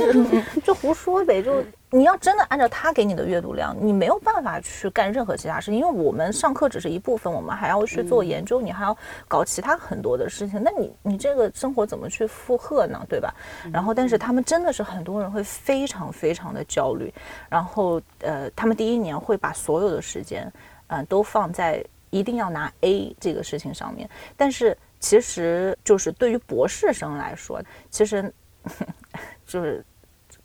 [0.65, 1.43] 就胡说呗。
[1.43, 8.95] 就你要真的按照他给你的阅读量，你没有办法去干任何其他事情，因为我们上课只是一部分，我们还要去做研究，你还要
[9.27, 10.61] 搞其他很多的事情。
[10.61, 13.05] 那你你这个生活怎么去负荷呢？
[13.07, 13.33] 对吧？
[13.71, 17.13] 然后，但是他们真的是很多人会非常非常的焦虑，
[17.49, 20.51] 然后呃，他们第一年会把所有的时间，
[20.87, 28.33] 嗯、都放在一定要拿 A 这个事情上面，但是其实就是对于博士生来说，其实
[29.47, 29.85] 就是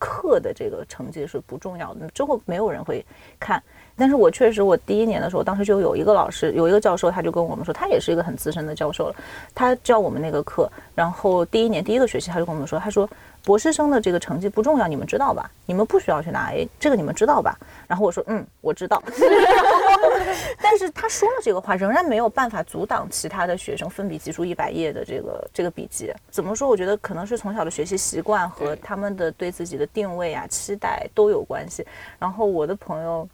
[0.02, 3.04] 课的这个成绩是不重要的，之后没有人会
[3.38, 3.62] 看。
[3.94, 9.14] 但是我确实，我第一年的时候，当时就有一个老师，有一个教授，他就跟我们说，他也是一个很资深的教授了，
[9.54, 13.08] 他教我们那个课，然后第一年第一个学期，他就跟我们说，他说
[13.44, 15.50] 博士生的这个成绩不重要，你们知道吧？
[15.66, 17.58] 你们不需要去拿 A，这个你们知道吧？
[17.88, 19.02] 然后我说，嗯，我知道。
[20.62, 26.12] 但是他说了这个话，仍然没有办法阻挡其他的学生奋笔疾书一百页的这个这个笔记。
[26.30, 26.68] 怎么说？
[26.68, 31.86] 我觉得可能是从小的学习习惯和他们的对自己的定位啊、期待都有关系。
[32.18, 33.28] 然后我的朋友。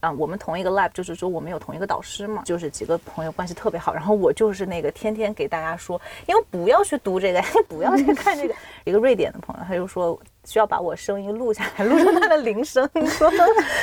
[0.00, 3.92] 啊、我们同一个 lab，就是说我们有同一个导师嘛，就是几个朋友关系特别好。
[3.92, 8.54] 然后我就是那个天天给大家说，因为不要去读这个， 不要去看这个。
[8.84, 13.30] 一个瑞典的朋友，他就说需要把我声音录下来，录成他的铃声， 说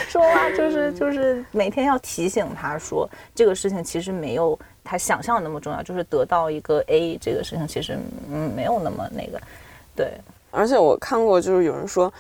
[0.07, 7.95] 说话，就是就是每天要提醒他说，这个事情其实没有他想象的那么重要，就是得到一个 A 这个事情其实
[8.31, 9.39] 嗯没有那么那个，
[9.95, 10.11] 对，
[10.49, 12.11] 而且我看过，就是有人说，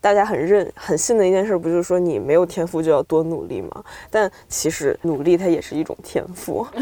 [0.00, 3.84] 大家很认很信的一件事，不就是说你没有天赋就要多努力吗？
[4.10, 6.64] 但其实努力它也是一种天赋，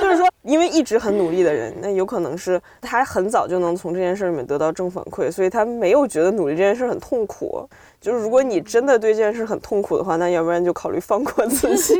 [0.00, 7.68] 就是说，因为一直很努力的人，那有可能是他很早就能从这件事里面得到正反馈，所以他没有觉得努力这件事很痛苦。
[8.00, 11.94] 就是如果你真的对这件事很痛苦的话，那要不然就考虑放过自己，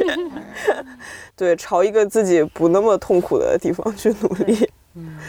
[1.37, 4.69] 对，朝一个自己不那么痛苦的地方去努力。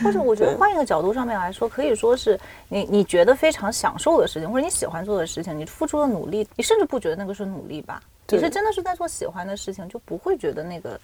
[0.04, 2.40] 或者我觉得换一个角度上面来说，可以说是
[2.70, 8.02] 你你觉得非常享受的事情，或者你喜欢做的事情，你付出的努力，你甚至不觉得那个是努力吧？
[8.30, 11.00] 你是真的是在做喜欢的事情，就不会觉得那个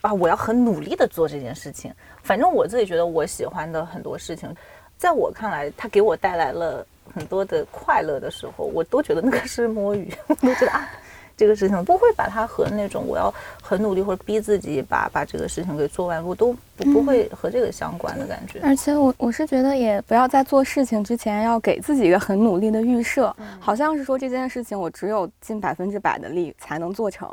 [0.00, 1.92] 啊，我要很努力的做这件事情。
[2.22, 4.54] 反正我自己觉得我喜欢的很多事情，
[4.96, 10.88] 在我看来，它给我带来了很多的快乐的时候，我都觉得那个是摸鱼， 我都觉得啊。
[11.36, 13.32] 这个事情不会把它和那种我要
[13.62, 18.60] 很努力或者逼自己把把这个事情给做完，我都不不会和这个相关的感觉。
[18.62, 27.28] 而且我我是觉得也不要在做事情之前要给自己一个很努力的预设，好像是说这件事情我只有尽百分之百的力才能做成。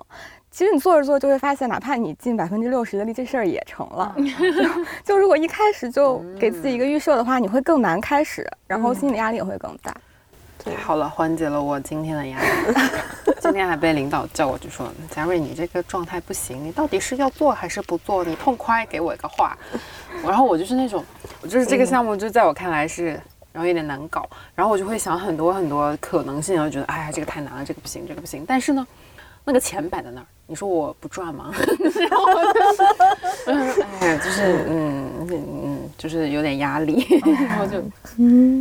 [0.49, 4.14] 其实你做着做着就会发现，哪怕你尽百分之六十的力，这事儿也成了。
[5.06, 9.95] 就就如果一开始就给自己一个预设的话，你会更难开始，然后心理压力也会更大。
[10.64, 12.45] 太好了，缓解了我今天的压力。
[13.41, 18.24] 今天还被领导叫过去说：“佳瑞，你这个状态不行，你到底是要做还是不做？
[18.24, 19.57] 你痛快给我一个话。
[20.24, 21.03] ”然后我就是那种，
[21.41, 23.20] 我就是这个项目，就在我看来是，
[23.51, 28.45] 然后有点难搞，然后我就会想很多很多可能性，然后觉得哎呀，这个太难了，这个不行，这个不行。
[28.47, 28.86] 但是呢，
[29.44, 31.52] 那个钱摆在那儿，你说我不赚吗？
[32.10, 37.06] 然后我就，哎，就是嗯嗯，就是有点压力，
[37.48, 37.82] 然后就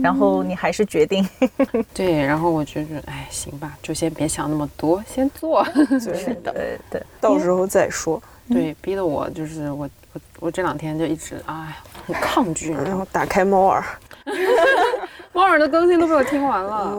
[0.02, 1.26] 然后你还是决定，
[1.92, 5.64] 对，然后我就觉得，哎，行吧，就先别想那么多，先做。
[6.00, 8.20] 是的，对对，到时候再说。
[8.48, 11.76] 对，逼得我就是我我我这两天就一直哎
[12.06, 12.72] 很抗拒？
[12.72, 13.84] 然后打开猫耳。
[15.32, 16.96] 猫耳的更新都被我听完了。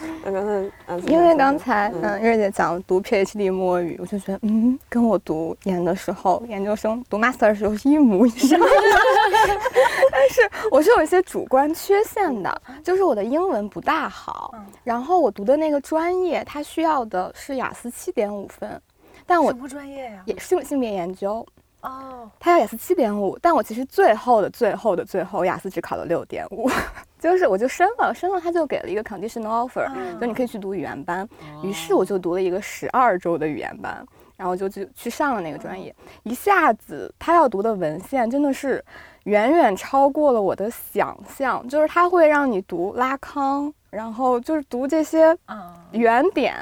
[0.00, 8.66] 哦，那刚才因为刚才嗯嗯，月姐讲读 PhD 摸鱼，我就觉得嗯，跟我读研的时候，研究生读 master 的时候是一模一样的。
[10.10, 18.80] 但是我是有一些主观缺陷的，就是我的英文不大好，然后我读的那个专业，它需要的是雅思七点五分，
[19.26, 20.22] 但我么专业呀？
[20.26, 21.46] 也性性别研究，
[21.82, 26.70] 哦，他要雅思七点五，但我其实最后的最后的最后，雅思只考了六点五，
[27.18, 29.88] 就是我就申了，申了他就给了一个 conditional offer，、
[30.20, 31.28] 就你可以去读语言班，
[31.62, 34.06] 于是我就读了一个十二周的语言班。
[34.36, 38.80] 然后就去去上了那个专业，一下子他要读的文献真的是
[39.24, 46.54] 远远超过了我的想象，就是他会让你读拉康，然后就是读这些嗯，原点，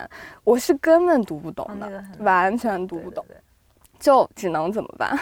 [0.43, 3.43] 我是根本读不懂的，完全读不懂，对对对
[3.99, 5.19] 就只能怎么办？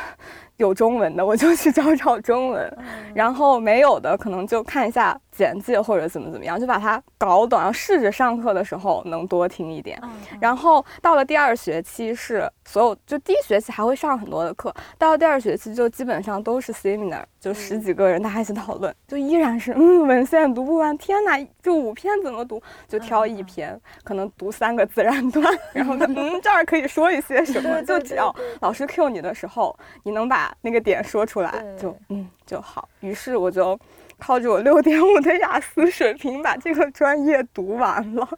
[0.57, 2.79] 有中文的我就去找找中文，
[3.15, 10.01] 然后没有的可能就看一下简介或者怎么怎么样，就把它搞懂，然后试着上课的时候能多听一点。
[10.41, 22.63] 然后到了第二学期是所有，就第一学期还会上很多的课，到了第二学期就基本上都是 seminar，就十几个人大家一起讨论，就依然是嗯文献读不完，天哪，就五篇怎么读？
[22.87, 32.89] 就挑一篇，可能读三个自然段， 然后就嗯这儿可以说一些什么，就只要老师 Q 你的时候，你能把那个点说出来，就嗯就好。
[33.01, 33.79] 于是我就
[34.19, 38.29] 靠着我六点五的雅思水平把这个专业读完了。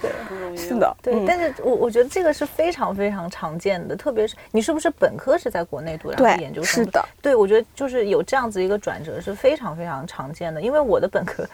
[0.00, 0.56] 对不容易。
[0.56, 10.62] 是，的，对，嗯但是我我觉得这个是非常非常常见的，特别是你是不是本科是在国内读，然后研究生是的，对，我觉得就是有这样子一个转折是非常非常常见的。
[10.62, 11.46] 因为我的本科，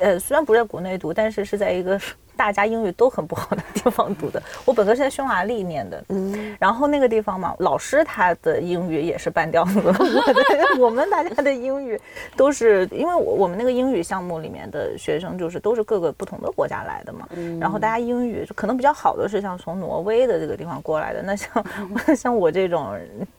[0.00, 2.00] 呃，虽然不是在国内读，但是是在一个
[2.36, 4.40] 大家英语都很不好的地方读的。
[4.64, 9.80] 我本科是在匈牙利念的，嗯，然后那个地方嘛，老师他的英语也是半吊子。
[10.78, 12.00] 我们大家的英语
[12.36, 17.28] 都是因为我我们那个英语项目里面的学生就是都是各个不同的国家来的嘛，
[17.60, 21.64] 然后大家英语可能比较好的是像从挪威的这个地方过来的，那像
[22.14, 22.94] 像我这种，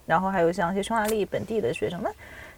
[0.05, 2.09] 然后还有像一些匈牙利本地的学生，那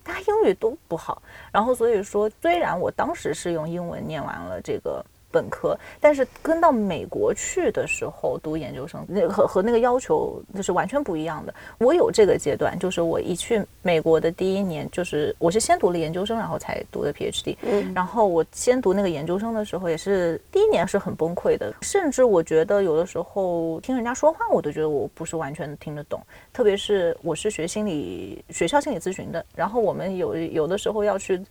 [0.04, 1.22] 大家英语都不好。
[1.52, 5.06] 然后所以说，虽然我当时是用英文念完了这个。
[5.32, 11.54] 本科，但是跟到美国去的时候读研究生，那个和和那个要求就是完全不一样的。
[11.78, 17.56] 我有这个阶段，就是我一去美国的第一年，就是我是先读了研究生，然后才读的 PhD。
[17.64, 26.22] 嗯然后我先读那个研究生的时候，也是第一年是很崩溃的，甚至我觉得有的时候听人家说话，我都觉得我不是完全听得懂。
[26.52, 31.42] 特别是我是学心理学校心理咨询的，然后我们有有的时候要去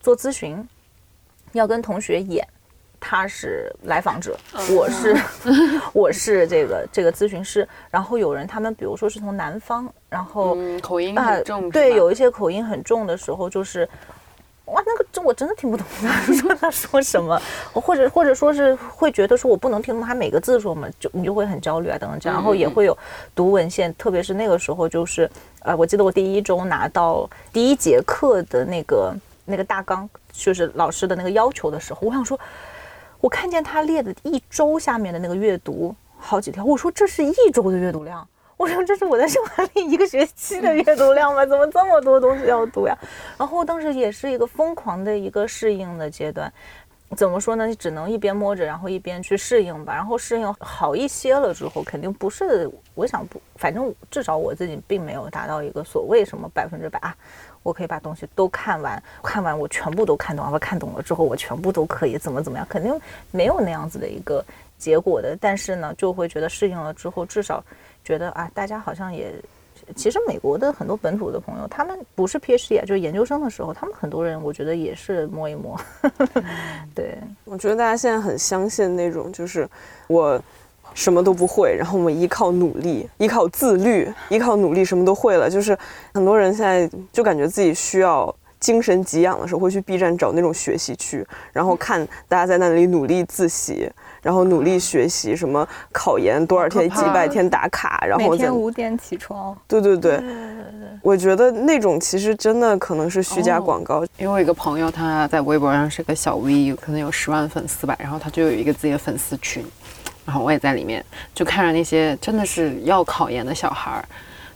[0.00, 0.66] 做咨询，
[1.52, 2.46] 要跟同学演。
[3.00, 4.36] 他是来访者，
[4.70, 5.16] 我是
[5.94, 13.88] 我是这个这个咨询师，然后有人他们比如说是从南方，然后嗯，口音啊很重，对，有一些口音很重的时候，就是
[14.66, 17.40] 哇，那个这我真的听不懂他 说他说什么，
[17.72, 22.96] 或者或者说是会觉得说我不能听懂他每个字说什么，就你就会很焦虑啊等等这样，然后也会有
[23.34, 25.28] 读文献，特别是那个时候就是
[25.62, 29.14] 呃，我记得我第一周拿到第一节课的那个
[29.46, 32.38] 那个大纲，就是老师的那个要求的时候，我想说。
[33.20, 41.44] 我看见他列的一周下面的那个阅读好几条，我说这是一周的阅读量，我说这是我在匈牙利一个学期的阅读量吗？
[41.44, 42.96] 怎么这么多东西要读呀？
[43.38, 46.52] 然后当时也是一个疯狂的一个适应的阶段。
[47.16, 47.66] 怎么说呢？
[47.66, 49.92] 你只能一边摸着，然后一边去适应吧。
[49.92, 57.16] 然后适应好一些了之后，肯定不是我想不，反正至少我自己并没有达到一个所谓什么百分之百啊，
[57.62, 62.98] 我可以把东西都看完，看完我全部都看懂，然后看懂了之后我全部都可以怎么怎么样，肯定
[63.30, 64.44] 没有那样子的一个
[64.78, 65.36] 结果的。
[65.40, 67.62] 但是呢，就会觉得适应了之后，至少
[68.04, 69.32] 觉得啊，大家好像也。
[69.96, 75.76] 其实美国的很多本土的朋友，他们不是 PhD 啊，就是研究生的时候，他们很多人我觉得也是摸一摸，
[76.94, 79.68] 对，我觉得大家现在很相信那种，就是
[80.06, 80.40] 我
[80.94, 85.48] 什么都不会，然后我们依靠努力、依靠自律、依靠努力什么都会了。
[85.48, 85.76] 就是
[86.14, 100.18] 很多人现在就感觉自己需要精神给养的时候，会去 B 站找那种学习区，然后看大家在那里努力自习，然后努力学习，什么考研多少天、几百天打卡，然后每天五点起床，对对对。
[100.18, 100.24] 对，
[101.02, 104.04] 我觉得那种其实真的可能是虚假哦广告。
[104.18, 109.64] 因为我有一个朋友，他在微博上是个小 V，可能有十万粉丝吧，然后他就有一个自己的粉丝群，
[110.30, 111.04] 然后我也在里面，
[111.34, 114.04] 就看着那些真的是要考研的小孩儿，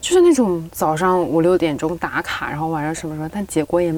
[0.00, 3.92] 就是那种早上五六点钟打卡，然后晚上什么什么，但结果也，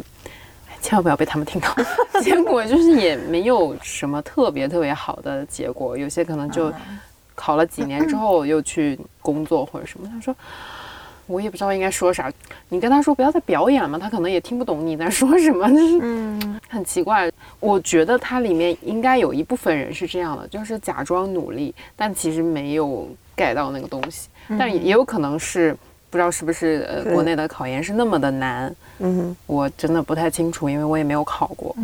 [0.70, 1.68] 哎千万不要被他们听到，
[2.22, 6.72] 结果就是也没有什么特别特别好的结果，有些可能就
[7.34, 10.34] 考了几年之后又去工作或者什么，他说。
[11.26, 12.32] 我也不知道应该说啥，
[12.68, 17.30] 你跟他说不要再表演了，他可能也听不懂你在说什么，就是嗯，很奇怪。
[17.60, 24.28] 我觉得他里面应该有一部分人是这样的，就是假装努力，但其实没有 get 到那个东西。
[24.58, 25.76] 但也有可能是
[26.08, 31.74] 不知道是不是呃国内的考研是那么的难，嗯我真的不太清楚，因为我也没有考过。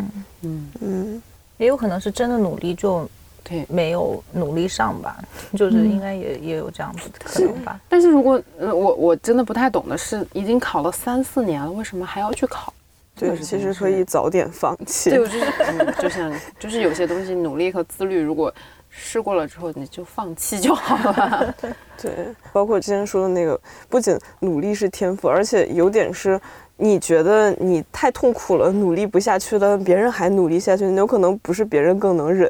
[0.43, 1.21] 嗯，嗯，
[1.57, 3.09] 也有可能是真的努力就
[3.43, 3.65] 对。
[3.69, 5.17] 没有努力上吧，
[5.55, 7.79] 就是应该也、也有这样子的可能吧。
[7.89, 12.73] 但是如果呃我我真的不太懂的是，已经考了三四年了，为什么还要去考？
[13.15, 15.09] 对，其实可以早点放弃。
[15.09, 18.53] 对，我就是、嗯、就像就是有些东西努力和自律，如果
[18.89, 21.55] 试过了之后你就放弃就好了。
[22.01, 22.11] 对，
[22.51, 26.39] 包括之前说的那个，不仅努力是天赋，而且有点是。
[26.77, 32.49] 你觉得你太痛苦了，努力不下去了，别人还努力下去，有可能不是别人更能忍，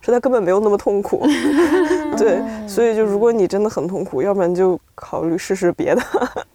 [0.00, 1.26] 是他根本没有那么痛苦。
[2.16, 6.02] 对，所以就如果你真的很痛苦，要不然就考虑试试别的。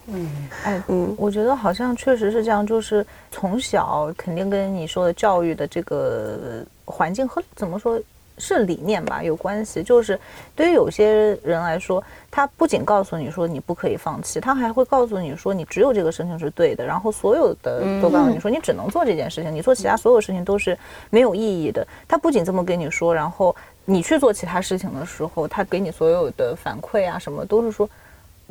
[0.08, 0.30] 嗯，
[0.64, 8.00] 哎，嗯，我觉得好像确实是这样，就是从小肯定跟你说的教育的这个环境和怎么说。
[8.40, 9.84] 是理念吧，有关系。
[9.84, 10.20] 就是
[10.56, 20.78] 对于有些人来说，他不仅告诉你说你不可以放弃，他还会告诉你说你只有这个事情是对的，然后所有的都告诉你说你只能做这件事情，你做其他所有事情都是
[21.10, 21.86] 没有意义的。
[22.08, 27.90] 他不仅这么跟你说，然后你去做其他事情的时候，他给你所有的反馈啊什么都是说。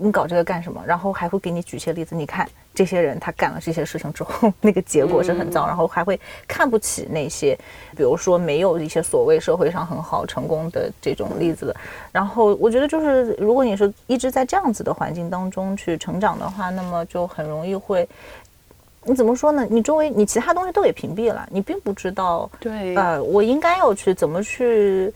[0.00, 0.80] 你搞这个干什么？
[0.86, 2.14] 然后还会给你举些例子。
[2.14, 2.48] 你看
[2.78, 5.66] 这些人，他干了这些事情之后， 那个结果是很糟。
[5.66, 7.58] 然后还会看不起那些，
[7.96, 11.76] 比如说没有一些所谓社会上很好成功的这种例子的。
[12.12, 18.08] 然后我觉得，就是如果你是一直在这样子的环境当中去成长的话，那么就很容易会，
[19.02, 19.66] 你怎么说呢？
[19.68, 25.12] 你周围你其他东西都给屏蔽了，你并不知道，对，呃，我应该要去怎么去。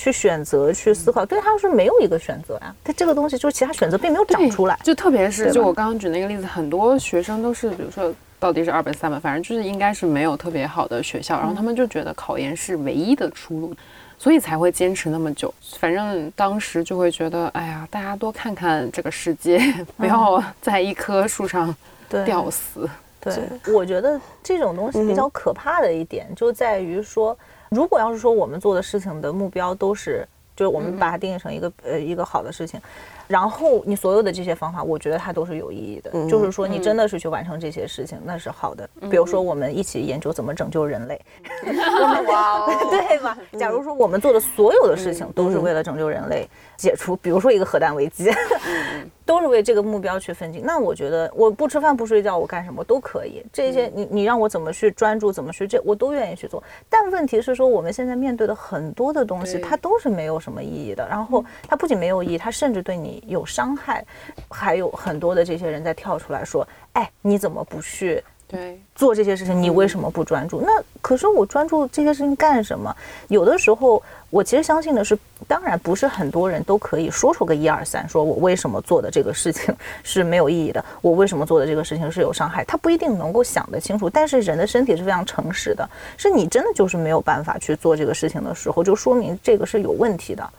[0.00, 2.74] 去选择，去思考，对他是没有一个选择呀。
[2.82, 4.78] 他这个东西就是其他选择并没有长出来。
[4.82, 13.76] 就特别是就我刚刚举那个例子，很多学生都是，比如说到底是二本三本，反正就是应该是没有特别好的学校，然后他们就觉得考研是唯一的出路，
[14.16, 15.52] 所以才会坚持那么久。
[15.78, 19.60] 反正当时就会觉得，哎呀，大家多看看这个世界，
[19.98, 21.76] 不要在一棵树上
[22.24, 22.88] 吊死。
[23.20, 23.34] 对，
[23.74, 27.36] 我觉得这种东西比较可怕的一点就在于说。
[27.70, 32.78] 如果要是说我们做的事情的目标都是，就是我们把它定义成一个呃一个好的事情，
[33.26, 36.10] 然后你所有的这些方法，我觉得它都是有意义的。
[36.28, 38.88] 就是说你真的是去完成这些事情，那是好的。
[39.10, 41.20] 比如说我们一起研究怎么拯救人类，
[42.28, 43.38] 哇， 对吧？
[43.58, 46.48] 假如说我们做的所有的事情都是为了拯救人类。
[46.80, 48.30] 解除，比如说一个核弹危机，
[49.26, 50.62] 都是为这个目标去奋进。
[50.64, 53.44] 那我觉得，我不吃饭不睡觉，我干什么都可以。
[53.52, 56.62] 这些你你让我怎么去专注，怎么去这，我都愿意去做。
[56.88, 61.06] 但问题是说，我们现在面对的很多的东西，它都是没有什么意义的。
[61.06, 64.02] 然后它不仅没有意义，它甚至对你有伤害。
[64.48, 70.60] 还有很多的这些人在跳出来说：“哎，你怎么不去？”对，做这些事情你为什么不专注？
[70.60, 72.94] 那可是我专注这些事情干什么？
[73.28, 79.72] 有的时候我其实相信的是，当然不是很多人都可以说出个一二三，说我为什么做的这个事情
[80.02, 84.10] 是没有意义的， 我为什么做的这个事情是有伤害，他不一定能够想得清楚。
[84.10, 90.50] 但是人的身体是非常诚实的，是你真的就是没有办法去做这个事情的时候，就说明这个是有问题的。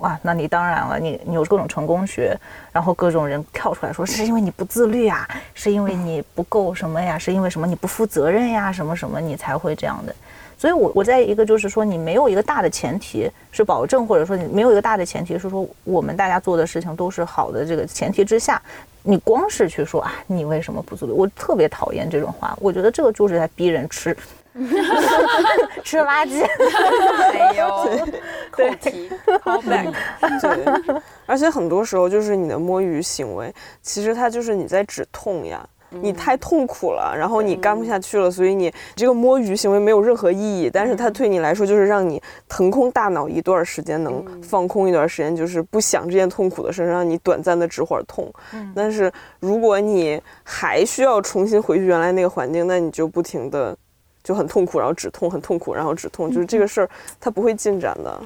[0.00, 2.36] 哇，那你当然了，你你有各种成功学，
[2.72, 10.14] 然后各种人跳出来说是因为你不自律啊，是因为你不够什么呀，是因为什么你不负责任呀，什么什么你才会这样的。
[10.56, 18.60] 所以，我我在一个就是说，你没有一个大的前提是保证，或者说你没有一个大的前提是说我们大家做的事情都是好的这个前提之下，
[19.02, 21.12] 你光是去说啊，你为什么不自律？
[21.12, 24.14] 我特别讨厌这种话，我觉得这个就是在逼人吃。
[25.84, 26.44] 吃垃圾，
[27.32, 27.68] 哎呦，
[28.50, 29.10] 扣题
[29.44, 29.92] ，call back。
[30.40, 35.66] 对，而且很多时候就是你的摸鱼行为，其实它就是你在止痛呀。
[35.92, 40.70] 你太痛苦了，然后你干不下去了，所以你这个摸鱼行为没有任何意义。
[40.72, 48.32] 但是它对你来说就是让你腾空大脑一段时间，能放空一段时间，就是不想这件痛苦的事，让你短暂的止会儿痛。
[48.72, 53.76] 但是如果你还需要重新回去原来那个环境，那你就不停的。
[54.22, 56.90] 就很痛苦，然后止痛，很痛苦，然后止痛，就是这个事儿，
[57.20, 58.20] 它不会进展的。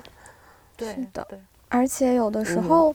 [0.77, 1.27] 对的，
[1.69, 2.95] 而且有的时候。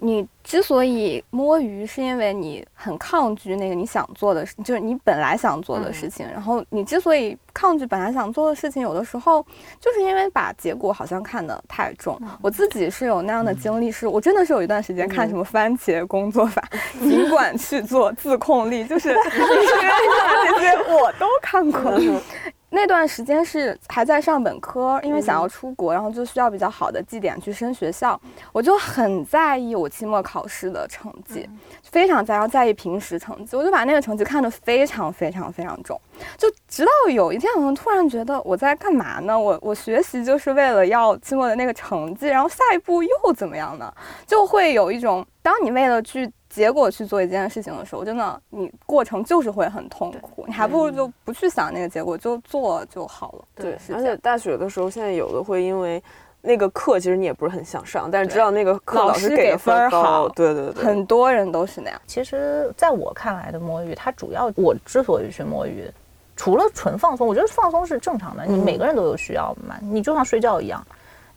[0.00, 6.26] 你之所以摸鱼，是因为你很抗拒那个你想做的，就是你本来想做的事情。
[6.30, 9.44] 然后你之所以抗拒本来想做的事情，有的时候
[9.80, 12.20] 就是因为把结果好像看得太重。
[12.40, 16.62] 我自己是有那样的经历，是我真的是有一段时间看什么番茄工作法，
[17.00, 21.92] 尽管去做自控力，就是 这些我都看过。
[22.70, 28.20] 那段时间是还在上本科，因为想要出国，然后就需要比较好的绩点去升学校，
[28.52, 31.48] 我就很在意我期末考试的成绩，
[31.82, 35.98] 非常在要在意平时成绩，我就把那个成绩看得非常非常非常重，
[36.36, 39.38] 就直到有一天，我突然觉得我在干嘛呢？
[39.38, 43.90] 我我学习就是为了要期末的那个成绩，然后下一步又怎么样呢？
[44.26, 46.30] 就会有一种，当你为了去。
[46.48, 53.44] 结果去做一件事情的时候，真的，你过程就是会很痛苦，你还不如就不去想那个结果，就做就好了。
[53.56, 56.02] 对，而且大学的时候，现在有的会因为
[56.40, 62.00] 那个课，其实你也不是很想上，但是知道那个课老师给分好，对对对，很多人都是那样。
[62.06, 65.90] 其实，在我看来的摸鱼，它主要我之所以去摸鱼，
[66.34, 70.82] 除了纯放松，我觉得放松是正常的，你每个人都有需要嘛，你就像睡觉一样。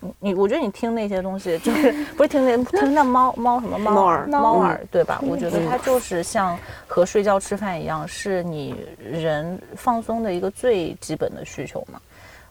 [0.01, 5.19] 你你，我觉得你听那些东西，就是 不是听那听那猫猫什么猫猫耳猫嗯耳对吧？
[5.23, 12.01] 我觉得它就是像和睡觉吃饭一样，是你人放松的一个最基本的需求嘛。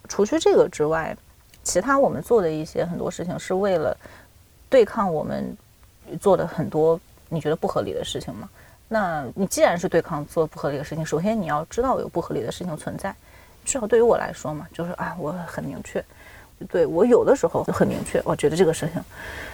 [0.08, 1.16] 除去这个之外，
[1.62, 3.96] 其他我们做的一些很多事情是为了
[4.68, 5.56] 对抗我们
[6.20, 6.98] 做的很多
[7.28, 8.48] 你觉得不合理的事情嘛。
[8.88, 13.14] 那你既然是对抗做不合理的事情，首先你要知道有不合理的事情存在。
[13.64, 16.02] 至少对于我来说嘛，就是啊，我很明确，
[16.68, 19.02] 对我有的时候很明确，我觉得这个事情，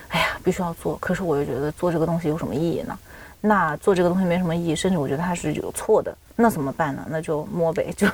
[0.09, 0.97] 哎呀，必须要做。
[0.99, 2.99] 可是我又觉得做这个东西有什么意义呢？
[3.41, 7.07] 那做这个东西没什么意义，甚至我觉得它是有错的，那怎么办呢？
[7.09, 8.09] 那就摸呗，就，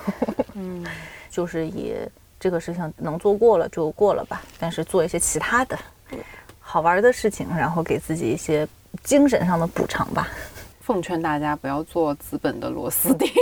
[0.54, 0.84] 嗯，
[1.30, 1.94] 就是以
[2.38, 5.78] 这个事情能做过了就过了吧，但是做一些其他的
[6.60, 8.66] 好玩的事情，然后给自己一些
[9.02, 10.28] 精神上的补偿吧。
[10.80, 13.30] 奉劝大家不要做资本的螺丝钉。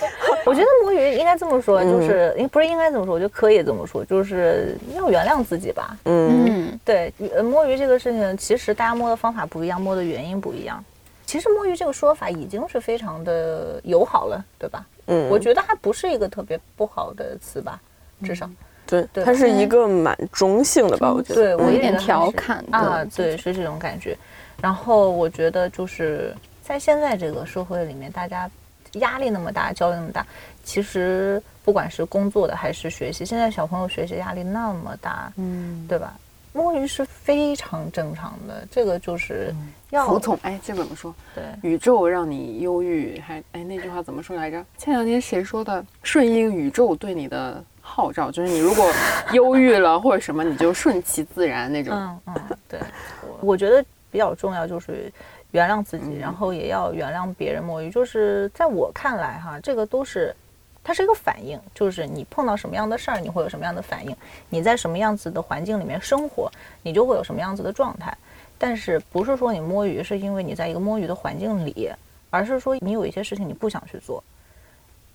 [0.44, 5.96] 我觉得摸鱼应该这么说，就是应不是应该这么说，我觉得可以这么说，就是要原谅自己吧。
[6.04, 10.84] 嗯嗯，对，呃摸鱼这个事情，其实大家摸的方法不一样，摸的原因不一样。
[11.24, 14.84] 其实摸鱼这个说法已经是非常的友好了，对吧？
[15.06, 17.80] 嗯，我觉得它不是一个特别不好的词吧，
[18.22, 18.48] 至少。
[18.84, 21.34] 对，对它是一个蛮中性的吧，我觉得。
[21.34, 24.16] 对我有点调侃啊，对对，是这种感觉。
[24.60, 28.50] 然后我觉得就是在现在这个社会里面，大家
[28.94, 30.26] 压力那么大，焦虑那么大，
[30.64, 36.14] 其实不管是工作的还是学习，现在小朋友学习压力那么大，嗯，对吧？
[36.54, 39.54] 摸鱼是非常正常的，这个就是
[39.88, 40.38] 要服从。
[40.42, 41.14] 哎，这怎么说？
[41.34, 44.62] 对，宇宙让你忧郁，还哎那句话怎么说来着？
[44.76, 45.82] 前两天谁说的？
[46.02, 48.92] 顺应宇宙对你的号召，就是你如果
[49.32, 51.94] 忧郁了或者什么，你就顺其自然那种。
[51.96, 52.34] 嗯嗯，
[52.68, 52.78] 对，
[53.22, 55.10] 我我觉得比较重要就是
[55.52, 57.88] 原谅自己，然后也要原谅别人摸鱼。
[57.88, 60.34] 就是在我看来哈，这个都是
[60.82, 64.12] 它是一个反应，就是你碰到什么样的事儿，你会有什么样的反应；
[64.48, 66.50] 你在什么样子的环境里面生活，
[66.82, 68.16] 你就会有什么样子的状态。
[68.58, 71.90] 但是不是说你摸鱼是因为你在一个摸鱼的环境里，
[72.30, 74.22] 而是说你有一些事情你不想去做，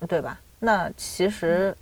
[0.08, 0.40] 对吧？
[0.60, 1.76] 那其实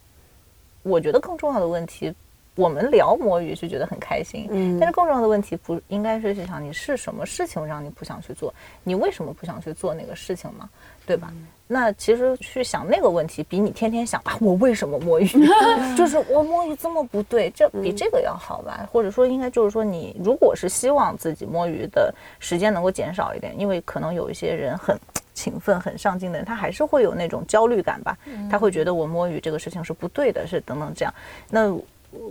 [0.83, 2.13] 我觉得更重要的问题，
[2.55, 8.53] 我们聊摸鱼是觉得很开心，嗯但是更重要的问题不应该是去想你是什么事情让你不想去做，
[8.83, 10.69] 你为什么不想去做那个事情嘛，
[11.05, 11.31] 对吧？
[11.67, 15.27] 那其实去想那个问题，比你天天想啊我为什么摸鱼，
[15.97, 18.87] 就是我摸鱼这么不对，这比这个要好吧？
[18.91, 24.97] 或者说应该就是说你如果是希望自己摸鱼的时间能够减少一点，因为可能有一些人很。
[25.35, 28.17] 勤奋、很上进的人，他还是会有那种焦虑感吧？
[28.49, 31.13] 他会觉得我摸鱼这个事情是不对的，是等等这样。
[31.49, 31.77] 那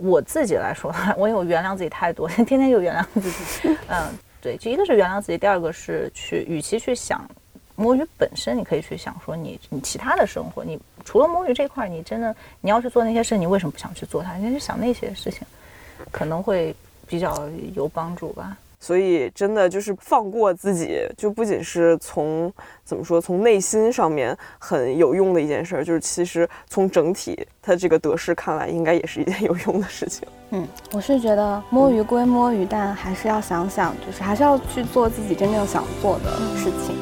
[0.01, 3.77] 我自己来说， 我有原谅自己太多，天天就原谅自己。
[3.87, 4.07] 嗯，
[4.41, 7.27] 对，就一个是原谅自己，第二个是去，与其去想
[7.75, 14.35] 摸鱼本身，你可以去想说你你其他的生活，你除了摸鱼这块，你真的你要去做那些事，你为什么不想去做它？
[14.35, 15.41] 你去想那些事情，
[16.11, 16.75] 可能会
[17.07, 18.57] 比较有帮助吧。
[18.79, 22.51] 所以真的就是放过自己，就不仅是从
[22.83, 30.27] 怎么说，从内心上面很有用的一件事儿，就是其实从整体它这个得失看来，应该也是一件 有用的事情。
[30.51, 36.95] 嗯，我是觉得摸鱼归摸鱼，但还是要想想，就是还是要去做自己真正想做的事情。